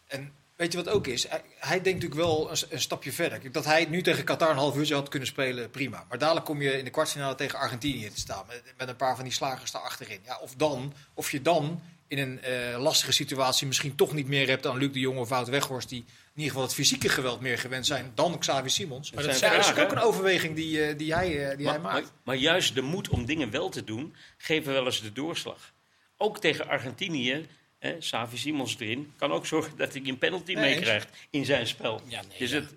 [0.06, 1.28] En weet je wat ook is?
[1.28, 3.52] Hij, hij denkt natuurlijk wel een, een, stapje verder.
[3.52, 6.04] Dat hij nu tegen Qatar een half uurtje had kunnen spelen, prima.
[6.08, 8.44] Maar dadelijk kom je in de kwartfinale tegen Argentinië te staan.
[8.46, 10.20] Met, met een paar van die slagers daar achterin.
[10.24, 14.48] Ja, of, dan, of je dan in een eh, lastige situatie misschien toch niet meer
[14.48, 15.88] hebt dan Luc de Jong of Wout Weghorst...
[15.88, 19.12] die in ieder geval het fysieke geweld meer gewend zijn dan Xavi Simons.
[19.12, 21.56] Maar dat, dat ja, zijn dat is ook een overweging die, eh, die, hij, eh,
[21.56, 22.02] die hij maakt.
[22.02, 25.72] maar, maar juist de moed om dingen wel te doen, geven wel eens de doorslag.
[26.16, 27.46] Ook tegen Argentinië,
[27.78, 31.66] hè, Savi Simons erin, kan ook zorgen dat hij een penalty Nee, meekrijgt in zijn
[31.66, 32.00] spel.
[32.06, 32.56] Ja, nee, dus ja.
[32.56, 32.74] het,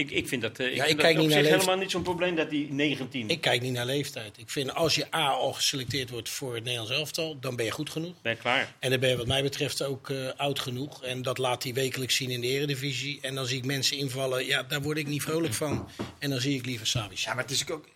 [0.00, 1.50] ik, ik vind dat, eh, ik Ja, vind ik dat kijk op niet zich naar
[1.50, 4.38] leeft- helemaal niet zo'n probleem dat hij 19 Ik kijk niet naar leeftijd.
[4.38, 7.70] Ik vind als je A al geselecteerd wordt voor het Nederlands elftal, dan ben je
[7.70, 8.14] goed genoeg.
[8.22, 8.74] ben klaar.
[8.78, 11.02] En dan ben je wat mij betreft ook eh, oud genoeg.
[11.04, 13.18] En dat laat hij wekelijks zien in de eredivisie.
[13.22, 15.88] En dan zie ik mensen invallen, ja, daar word ik niet vrolijk van.
[16.18, 17.14] En dan zie ik liever Savi.
[17.16, 17.88] Ja, maar het is ook.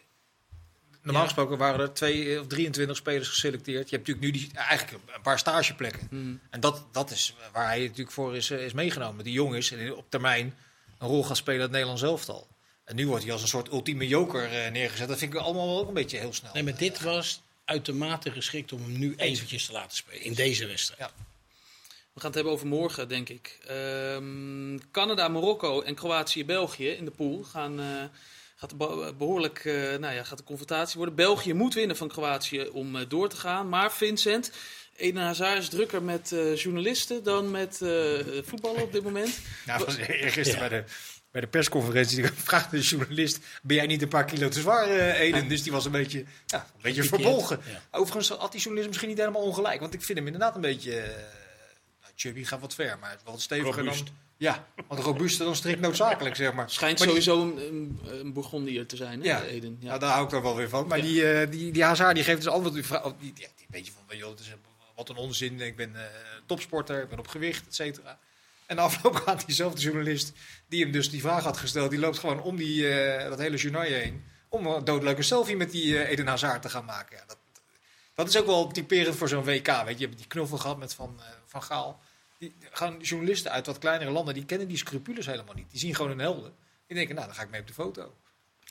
[1.02, 1.28] Normaal Ja.
[1.28, 3.90] gesproken waren er twee of 23 spelers geselecteerd.
[3.90, 6.06] Je hebt natuurlijk nu die, eigenlijk een paar stageplekken.
[6.10, 6.40] Hmm.
[6.50, 9.24] En dat, dat is waar hij natuurlijk voor is, eh, is meegenomen.
[9.24, 10.54] Die jong is en op termijn
[11.04, 12.46] een rol gaat spelen in het Nederlands elftal.
[12.84, 15.08] En nu wordt hij als een soort ultieme joker eh, neergezet.
[15.08, 16.50] Dat vind ik allemaal wel ook een beetje heel snel.
[16.52, 20.22] Nee, maar dit was uitermate geschikt om hem nu eventjes te laten spelen.
[20.22, 21.12] In deze wedstrijd.
[22.14, 23.58] We gaan het hebben over morgen, denk ik.
[23.66, 28.04] Ehm, Canada, Marokko en Kroatië, België in de pool gaan, eh,
[28.56, 28.76] gaat
[29.18, 31.14] behoorlijk eh, nou ja, gaat de confrontatie worden.
[31.14, 33.68] België moet winnen van Kroatië om eh, door te gaan.
[33.68, 34.50] Maar Vincent,
[34.96, 37.90] Eden Hazard is drukker met eh, journalisten dan met eh,
[38.44, 39.38] voetballen op dit moment.
[39.66, 40.84] Nou, was gisteren bij, de,
[41.30, 42.22] bij de persconferentie.
[42.22, 45.48] Die vraagde de journalist: Ben jij niet een paar kilo te zwaar, eh, Eden?
[45.48, 47.60] Dus die was een beetje, ja, een beetje verbolgen.
[47.70, 47.82] ja.
[47.98, 49.80] Overigens had die journalist misschien niet helemaal ongelijk.
[49.80, 50.90] Want ik vind hem inderdaad een beetje.
[52.00, 54.06] nou, Chubby gaat wat ver, maar wel wat steviger dan.
[54.36, 56.70] Ja, wat robuuster dan strikt noodzakelijk, zeg maar.
[56.70, 59.42] Schijnt Maar sowieso een, een, een Bourgondier te zijn, hè, Ja.
[59.42, 59.76] Eden.
[59.80, 59.92] Ja.
[59.92, 60.86] Ja, daar hou ik dan wel weer van.
[60.86, 63.04] Maar die, eh, die, die Hazard die geeft dus antwoord op die vraag.
[63.04, 63.32] op Die,
[63.70, 65.60] beetje van, wel, het is een- wat een onzin.
[65.60, 66.02] Ik ben eh,
[66.46, 68.18] topsporter, ik ben op gewicht, et cetera.
[68.66, 70.32] En de afloop gaat diezelfde journalist,
[70.68, 73.56] die hem dus die vraag had gesteld, die loopt gewoon om die, eh, dat hele
[73.56, 74.24] journaal heen.
[74.48, 77.16] Om een doodleuke selfie met die eh, Eden Hazard te gaan maken.
[77.16, 77.38] Ja, dat,
[78.14, 79.66] dat is ook wel typerend voor zo'n WK.
[79.66, 82.00] Weet je, je hebt die knuffel gehad met Van, van Gaal.
[82.38, 85.70] Die, gaan journalisten uit wat kleinere landen, die kennen die scrupules helemaal niet.
[85.70, 86.54] Die zien gewoon hun helden.
[86.86, 88.14] Die denken, nou, dan ga ik mee op de foto.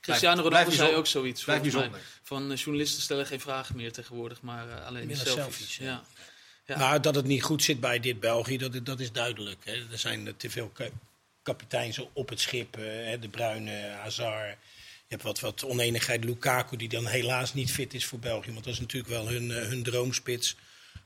[0.04, 1.44] Cristiano Blijf- Ronaldo blijf zei ook zoiets.
[1.44, 1.90] Blijf volgens mij.
[1.92, 2.20] bijzonder.
[2.24, 5.34] Van eh, journalisten stellen geen vragen meer tegenwoordig, maar eh, alleen Meer selfies.
[5.44, 5.86] selfies, ja.
[5.86, 6.04] ja.
[6.66, 6.78] Ja.
[6.78, 9.66] Maar dat het niet goed zit bij dit België, dat, dat is duidelijk.
[9.66, 9.74] Hè.
[9.92, 10.90] Er zijn te veel ka-
[11.44, 12.78] kapiteins op het schip.
[12.78, 14.58] eh, hè, de Bruyne, Hazard.
[15.08, 16.24] Je hebt wat, wat oneenigheid.
[16.24, 18.52] Lukaku, die dan helaas niet fit is voor België.
[18.52, 20.56] Want dat is natuurlijk wel hun, hun droomspits.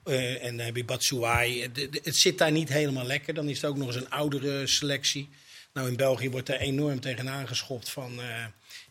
[0.03, 1.61] Eh, en dan heb je Batshuayi.
[2.03, 3.33] Het, zit daar niet helemaal lekker.
[3.33, 5.29] Dan is het ook nog eens een oudere selectie.
[5.73, 8.21] Nou, in België wordt er enorm tegenaan geschopt van...
[8.21, 8.45] eh,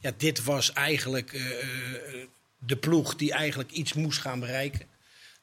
[0.06, 2.26] ja, dit was eigenlijk eh, eh,
[2.58, 4.86] de ploeg die eigenlijk iets moest gaan bereiken.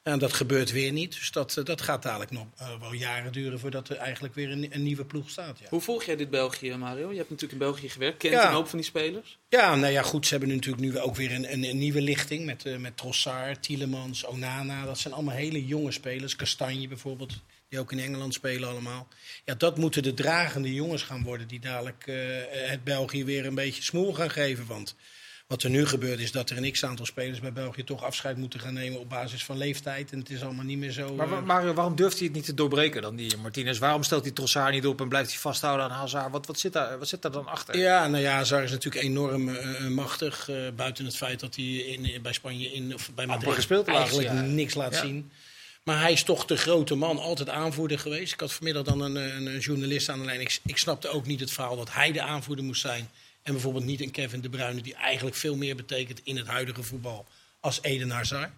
[0.02, 1.12] En dat gebeurt weer niet.
[1.12, 2.46] Dus dat, eh, dat gaat dadelijk nog
[2.80, 5.58] wel jaren duren voordat er eigenlijk weer een, een nieuwe ploeg staat.
[5.58, 5.66] Ja.
[5.68, 7.10] Hoe volg jij dit België, Mario?
[7.10, 8.48] Je hebt natuurlijk in België gewerkt, kent Ja.
[8.48, 9.38] een hoop van die spelers.
[9.48, 10.24] Ja, nou ja, goed.
[10.24, 12.96] Ze hebben nu natuurlijk nu ook weer een, een, een nieuwe lichting met, eh met
[12.96, 14.84] Trossard, Tielemans, Onana.
[14.84, 16.36] Dat zijn allemaal hele jonge spelers.
[16.36, 17.32] Kastanje bijvoorbeeld,
[17.74, 19.08] die ook in Engeland spelen allemaal.
[19.44, 22.16] Ja, dat moeten de dragende jongens gaan worden die dadelijk eh,
[22.70, 24.66] het België weer een beetje smoel gaan geven.
[24.66, 24.94] Want
[25.46, 28.60] wat er nu gebeurt is dat er een x-aantal spelers bij België toch afscheid moeten
[28.60, 30.12] gaan nemen op basis van leeftijd.
[30.12, 31.14] En het is allemaal niet meer zo...
[31.14, 33.78] Maar, eh, maar waarom durft hij het niet te doorbreken dan, die Martinez?
[33.78, 36.30] Waarom stelt hij Trossard niet op en blijft hij vasthouden aan Hazard?
[36.32, 37.78] Wat, wat, zit, daar, wat zit daar dan achter?
[37.78, 40.50] Ja, nou ja, Hazard is natuurlijk enorm eh, machtig.
[40.76, 44.74] buiten het feit dat hij in, bij Spanje in, of bij Madrid gespeeld eigenlijk niks
[44.74, 45.00] laat Ja.
[45.00, 45.30] zien.
[45.84, 48.32] Maar hij is toch de grote man, altijd aanvoerder geweest.
[48.32, 50.40] Ik had vanmiddag dan een, een, een journalist aan de lijn.
[50.40, 53.10] Ik, ik snapte ook niet het verhaal dat hij de aanvoerder moest zijn.
[53.42, 56.82] En bijvoorbeeld niet een Kevin De Bruyne, die eigenlijk veel meer betekent in het huidige
[56.82, 57.26] voetbal
[57.60, 58.50] als Eden Hazard.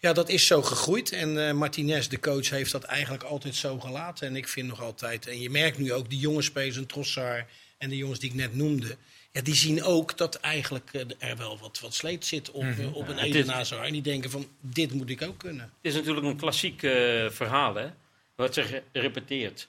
[0.00, 1.12] Ja, dat is zo gegroeid.
[1.12, 4.26] En eh, Martinez, de coach, heeft dat eigenlijk altijd zo gelaten.
[4.26, 7.46] En ik vind nog altijd, en je merkt nu ook die jonge spelers, een Trossard
[7.78, 8.96] en de jongens die ik net noemde.
[9.32, 12.94] Ja, die zien ook dat eigenlijk eh, er wel wat, wat sleet zit op, eh,
[12.94, 13.86] op een Hazard.
[13.86, 15.64] En die denken van, dit moet ik ook kunnen.
[15.64, 17.88] Het is natuurlijk een klassiek eh, verhaal, hè,
[18.34, 19.68] wat zich repeteert.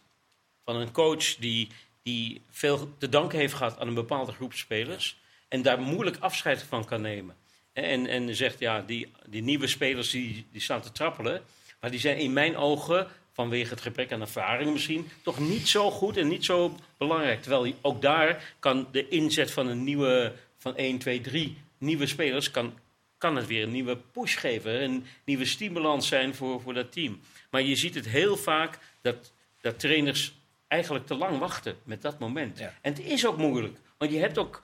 [0.66, 1.68] Van een coach die,
[2.02, 5.22] die veel te danken heeft gehad aan een bepaalde groep spelers.
[5.48, 7.36] En daar moeilijk afscheid van kan nemen.
[7.74, 11.42] En, en zegt, ja, die, die nieuwe spelers die, die staan te trappelen.
[11.80, 15.92] Maar die zijn in mijn ogen, vanwege het gebrek aan ervaring misschien, toch niet zo
[15.92, 17.42] goed en niet zo belangrijk.
[17.42, 22.52] Terwijl ook daar kan de inzet van een nieuwe, van 1, 2, 3 nieuwe spelers,
[22.52, 22.74] kan,
[23.18, 24.84] kan het weer een nieuwe push geven.
[24.84, 27.20] Een nieuwe stimulans zijn voor, voor dat team.
[27.50, 29.32] Maar je ziet het heel vaak dat,
[29.62, 30.34] dat trainers
[30.68, 32.60] eigenlijk te lang wachten met dat moment.
[32.60, 32.74] Ja.
[32.82, 33.78] En het is ook moeilijk.
[33.98, 34.64] Want je hebt ook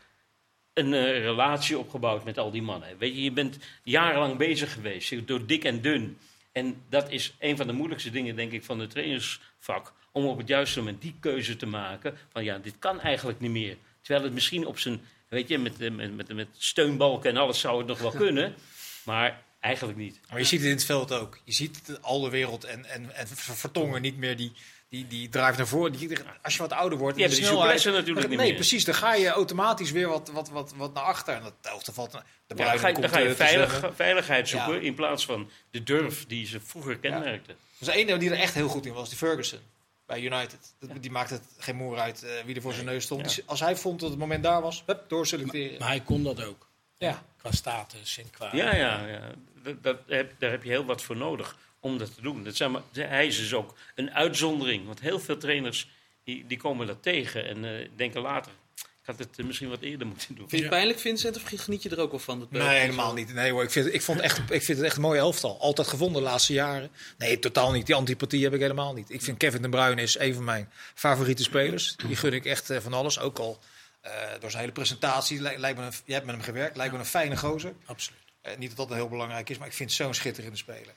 [0.73, 2.97] een eh, relatie opgebouwd met al die mannen.
[2.97, 6.17] Weet je, je bent jarenlang bezig geweest, door dik en dun.
[6.51, 9.93] En dat is een van de moeilijkste dingen, denk ik, van het trainersvak.
[10.11, 12.17] Om op het juiste moment die keuze te maken.
[12.31, 13.77] Van ja, dit kan eigenlijk niet meer.
[14.01, 17.59] Terwijl het misschien op zijn, weet je, met, eh, met, met, met steunbalken en alles
[17.59, 18.55] zou het nog wel kunnen.
[19.03, 20.19] Maar eigenlijk niet.
[20.29, 21.39] Maar je ziet het in het veld ook.
[21.43, 24.51] Je ziet het al de wereld en, en, en Vertongen niet meer die,
[24.89, 25.91] die, die drive naar voren.
[25.91, 28.55] Die, als je wat ouder wordt, Ja, die snelheid- natuurlijk dan- niet Nee, meer.
[28.55, 28.85] precies.
[28.85, 31.33] Dan ga je automatisch weer wat, wat, wat, wat naar achter.
[31.35, 32.11] En dat valt.
[32.11, 32.17] De
[32.47, 34.79] Ja, dan ga je, komt, dan ga je eh, veilig, veiligheid zoeken Ja.
[34.79, 37.55] in plaats van de durf die ze vroeger kenmerkten.
[37.77, 39.59] Dus de ene die er echt heel goed in was, die Ferguson.
[40.05, 40.73] Bij United.
[40.99, 43.35] Die maakte het geen moer uit eh, wie er voor zijn neus stond.
[43.35, 45.79] Die- Als hij vond dat het moment daar was, hup, doorselecteren.
[45.79, 46.67] Maar hij kon dat ook.
[46.97, 47.23] ja.
[47.37, 48.49] Qua status en qua...
[48.55, 49.31] Ja, ja, ja.
[49.63, 52.43] Dat, dat heb, daar heb je heel wat voor nodig om dat te doen.
[52.43, 54.85] Dat zijn maar, hij is dus ook een uitzondering.
[54.85, 55.89] Want heel veel trainers
[56.23, 58.51] die, die komen dat tegen en eh, denken later...
[58.75, 60.37] Ik had het eh, misschien wat eerder moeten doen.
[60.49, 62.39] Vind je het pijnlijk, Vincent, of geniet je er ook wel van?
[62.39, 63.33] dat Nee, helemaal niet.
[63.33, 65.59] Nee hoor, ik vind, ik, vond echt, ik vind het echt een mooie elftal.
[65.59, 66.89] Altijd gevonden de laatste jaren.
[67.17, 67.85] Nee, totaal niet.
[67.85, 69.09] Die antipathie heb ik helemaal niet.
[69.09, 71.95] Ik vind Kevin de Bruyne is een van mijn favoriete spelers.
[71.95, 73.19] Die gun ik echt eh, van alles.
[73.19, 73.59] Ook al
[74.01, 75.41] eh, door zijn hele presentatie.
[75.41, 76.77] Lij- Lijkt me een, je hebt met hem gewerkt.
[76.77, 77.73] Lijkt me een fijne gozer.
[77.85, 78.19] Absoluut.
[78.57, 80.93] Niet dat dat heel belangrijk is, maar ik vind het zo'n schitterende speler.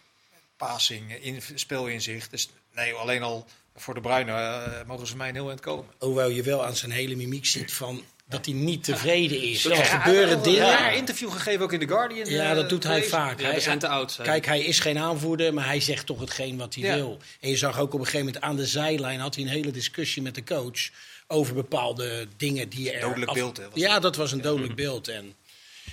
[0.57, 2.31] Passing, eh, in, speelinzicht.
[2.31, 3.47] Dus nee, alleen al
[3.77, 5.85] voor de Bruyne eh, mogen ze mij een heel eind komen.
[5.99, 9.65] Hoewel je wel aan zijn hele mimiek ziet van dat hij niet tevreden is.
[9.65, 10.63] Er Ja, gebeuren hij heeft dingen.
[10.63, 12.29] Een raar interview gegeven ook in The Guardian.
[12.31, 13.41] Ja, eh, dat doet hij vaak.
[13.41, 14.19] Ja, hij, we zijn te oud.
[14.23, 16.95] Kijk, hij is geen aanvoerder, maar hij zegt toch hetgeen wat hij Ja.
[16.95, 17.19] wil.
[17.41, 19.71] En je zag ook op een gegeven moment aan de zijlijn had hij een hele
[19.71, 20.91] discussie met de coach
[21.27, 23.01] over bepaalde dingen die er.
[23.01, 25.09] Dodelijk af- beeld, hè, ja, dat was een dodelijk beeld.
[25.09, 25.35] En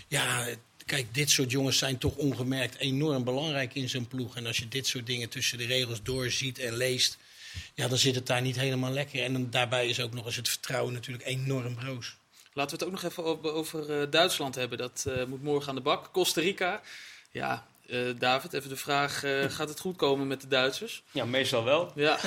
[0.07, 0.45] ja,
[0.90, 4.36] kijk, dit soort jongens zijn toch ongemerkt enorm belangrijk in zo'n ploeg.
[4.36, 7.18] En als je dit soort dingen tussen de regels doorziet en leest,
[7.74, 9.24] ja, dan zit het daar niet helemaal lekker.
[9.24, 12.16] En dan, daarbij is ook nog eens het vertrouwen natuurlijk enorm broos.
[12.54, 14.78] Laten we het ook nog even over, over eh, Duitsland hebben.
[14.78, 16.10] Dat eh, moet morgen aan de bak.
[16.12, 16.82] Costa Rica.
[17.32, 19.24] Ja, eh, David, even de vraag.
[19.24, 21.04] eh, gaat het goed komen met de Duitsers?
[21.12, 21.92] Ja, meestal wel.
[21.96, 22.18] Ja,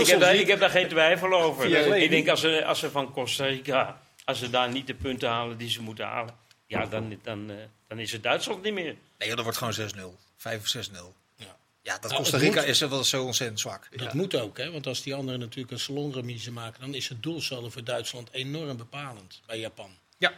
[0.00, 1.96] Ik heb, daar, ik heb daar geen twijfel over.
[1.96, 5.28] Ik denk als ze, als ze van Costa Rica, als ze daar niet de punten
[5.28, 6.34] halen die ze moeten halen,
[6.66, 7.56] ja, dan, dan, eh,
[7.88, 8.96] dan is het Duitsland niet meer.
[9.18, 10.18] Nee, joh, dat wordt gewoon 6-0.
[10.36, 11.14] 5 of 6-0.
[11.36, 11.56] Ja.
[11.82, 13.88] Ja, dat Nou, Costa het Rica moet- is wel zo ontzettend zwak.
[13.98, 14.70] Dat moet ook, hè?
[14.70, 18.76] want als die anderen natuurlijk een salonremise maken, dan is het doelsaldo voor Duitsland enorm
[18.76, 19.90] bepalend bij Japan.
[20.18, 20.32] Ja.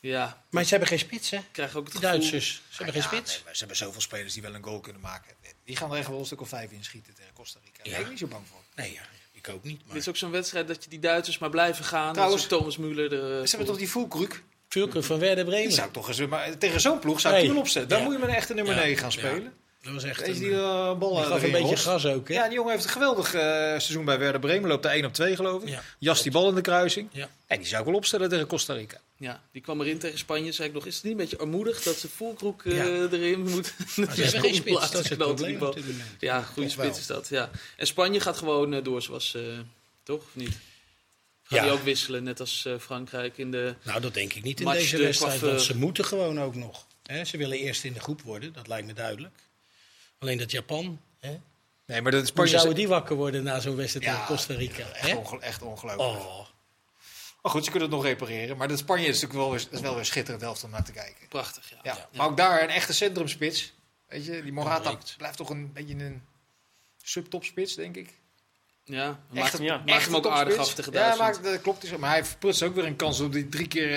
[0.00, 0.44] ja.
[0.50, 1.36] Maar ze hebben geen spits, hè?
[1.36, 2.00] Ik krijg ook het Die.
[2.02, 2.54] Duitsers.
[2.54, 3.34] Ze hebben geen Ja, spits.
[3.34, 5.34] nee, maar ze hebben zoveel spelers die wel een goal kunnen maken.
[5.64, 7.76] Die gaan er echt wel een stuk of 5 inschieten tegen Costa Rica.
[7.76, 7.92] Daar Ja.
[7.92, 8.60] ben ik niet zo bang voor.
[8.74, 9.02] Nee, ja,
[9.32, 9.78] ik ook niet.
[9.84, 12.12] Maar Dit is ook zo'n wedstrijd dat je die Duitsers maar blijven gaan.
[12.12, 13.08] Trouwens- Thomas Müller.
[13.08, 14.42] De, Ze hebben toch die Fulkruk?
[14.84, 15.72] Van Werder Die Bremen.
[15.72, 16.26] zou ik toch eens...
[16.26, 17.50] Maar tegen zo'n ploeg zou ik Nee.
[17.50, 17.88] wel opzetten.
[17.88, 18.04] Dan Ja.
[18.04, 18.80] moet je met een echte nummer Ja.
[18.80, 19.18] 9 gaan Ja.
[19.28, 19.52] spelen.
[19.82, 22.34] Dat was echt Deze een, die uh, bal die gaf een beetje gas ook, hè?
[22.34, 24.68] Ja, die jongen heeft een geweldig eh, seizoen bij Werder Bremen.
[24.68, 25.68] Loopt daar 1 op 2 geloof ik.
[25.68, 25.82] Ja.
[25.98, 27.08] Jas die bal in de kruising.
[27.12, 27.28] Ja.
[27.46, 28.98] En die zou ik wel opstellen tegen Costa Rica.
[29.16, 30.52] Ja, die kwam erin tegen Spanje.
[30.52, 32.84] Zei ik nog, is het niet een beetje armoedig dat ze Volkroek Ja.
[33.10, 33.72] erin moet?
[33.94, 35.58] Hebben geen spits, dat is het probleem
[36.18, 37.28] Ja, goede spits is dat.
[37.28, 37.50] Ja.
[37.76, 39.34] En Spanje gaat gewoon door zoals...
[39.34, 39.42] eh
[40.02, 40.18] toch?
[40.20, 40.56] Of niet?
[41.46, 41.64] Gaan Ja.
[41.64, 43.74] die ook wisselen, net als eh, Frankrijk in de...
[43.82, 45.40] Nou, dat denk ik niet in deze de wedstrijd.
[45.40, 46.86] Want ze moeten gewoon ook nog.
[47.02, 47.24] Hè?
[47.24, 49.34] Ze willen eerst in de groep worden, dat lijkt me duidelijk.
[50.18, 51.40] Alleen dat Japan, hè?
[51.86, 52.50] Nee, maar dat is hoe Spanje...
[52.50, 54.88] zouden die wakker worden na zo'n wedstrijd Ja, tegen Costa Rica?
[54.88, 56.00] Echt, echt ongelooflijk.
[56.24, 56.46] Oh,
[57.42, 58.56] Maar goed, ze kunnen het nog repareren.
[58.56, 60.92] Maar dat Spanje is natuurlijk wel weer, is wel weer schitterend helft om naar te
[60.92, 61.28] kijken.
[61.28, 61.78] Prachtig, ja.
[61.82, 62.08] Ja.
[62.12, 63.72] Maar ook daar een echte centrumspits.
[64.08, 66.22] Weet je, die Morata blijft toch een beetje een
[67.02, 68.12] subtopspits, denk ik.
[68.88, 71.84] Ja, maakt, een- ja, maakt hem een ook aardig af tegen Ja, dat klopt.
[71.84, 73.92] is- Maar hij verprutst ook weer een kans op die drie keer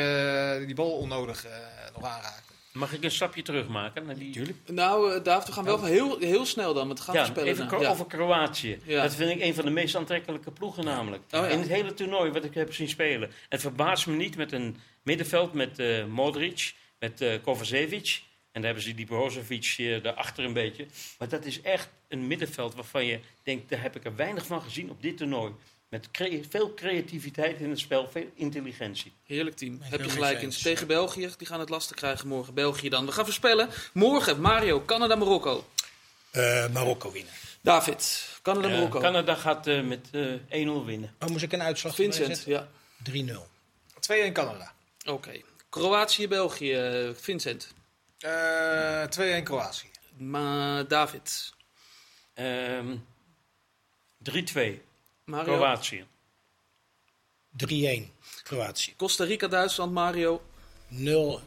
[0.59, 1.51] eh, die bal onnodig eh,
[1.95, 2.43] nog aanraken.
[2.73, 4.05] Mag ik een stapje terugmaken?
[4.05, 4.55] Naar die...
[4.65, 6.89] Nou, eh, David, we gaan wel heel, heel snel dan.
[6.89, 7.81] Het gaat Ja, voorspellen even nou.
[7.81, 7.89] Ja.
[7.89, 8.79] over Kroatië.
[8.83, 9.01] Ja.
[9.01, 11.23] Dat vind ik een van de meest aantrekkelijke ploegen namelijk.
[11.23, 11.47] Oh, ja.
[11.47, 13.31] In het hele toernooi wat ik heb zien spelen.
[13.49, 18.21] Het verbaast me niet met een middenveld met eh, Modric, met eh Kovacevic.
[18.59, 20.85] En daar hebben ze die Brozovic eh, daarachter een beetje.
[21.17, 24.61] Maar dat is echt een middenveld waarvan je denkt, daar heb ik er weinig van
[24.61, 25.53] gezien op dit toernooi.
[25.89, 29.11] Met crea- veel creativiteit in het spel, veel intelligentie.
[29.25, 29.77] Heerlijk team.
[29.81, 30.61] Heb je gelijk eens.
[30.61, 31.29] Tegen België.
[31.37, 32.53] Die gaan het lastig krijgen morgen.
[32.53, 33.05] België dan.
[33.05, 33.69] We gaan voorspellen.
[33.93, 35.67] Morgen Mario, Canada, Marokko.
[36.31, 37.33] Eh, Marokko winnen.
[37.61, 38.99] David, Canada, Marokko.
[38.99, 40.07] Canada gaat eh, met
[40.49, 41.13] eh 1-0 winnen.
[41.19, 42.67] Oh, moest ik een uitslag Vincent, ja.
[43.03, 43.37] zetten?
[43.37, 43.47] 3-0.
[44.29, 44.73] 2-1 Canada.
[45.05, 45.41] Oké.
[45.69, 47.11] Kroatië, België.
[47.15, 47.77] Vincent.
[48.19, 49.87] Eh 2-1 Kroatië.
[50.17, 51.53] Ma David.
[52.33, 53.03] Ehm
[54.23, 54.79] 3-2
[55.23, 55.55] Mario.
[55.55, 56.05] Kroatië.
[57.57, 58.11] 3-1
[58.43, 58.93] Kroatië.
[58.95, 60.41] Costa Rica, Duitsland, Mario.
[60.89, 61.39] 0-3.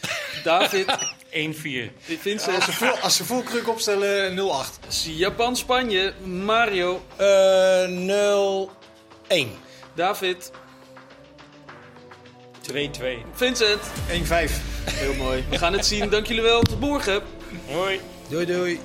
[0.44, 0.86] David.
[1.30, 1.92] 1-4.
[2.22, 2.54] Vincent.
[2.54, 4.88] Als ze vol, als ze vol kruk opstellen 0-8.
[5.04, 6.14] Japan, Spanje.
[6.24, 7.06] Mario.
[7.16, 9.48] Eh 0-1.
[9.94, 10.50] David.
[12.62, 12.74] 2-2.
[13.32, 14.50] Vincent, 1-5.
[14.90, 15.44] heel mooi.
[15.50, 16.10] We gaan het zien.
[16.10, 16.62] Dank jullie wel.
[16.62, 17.22] Tot morgen.
[17.66, 18.00] Hoi.
[18.28, 18.80] Doei doei.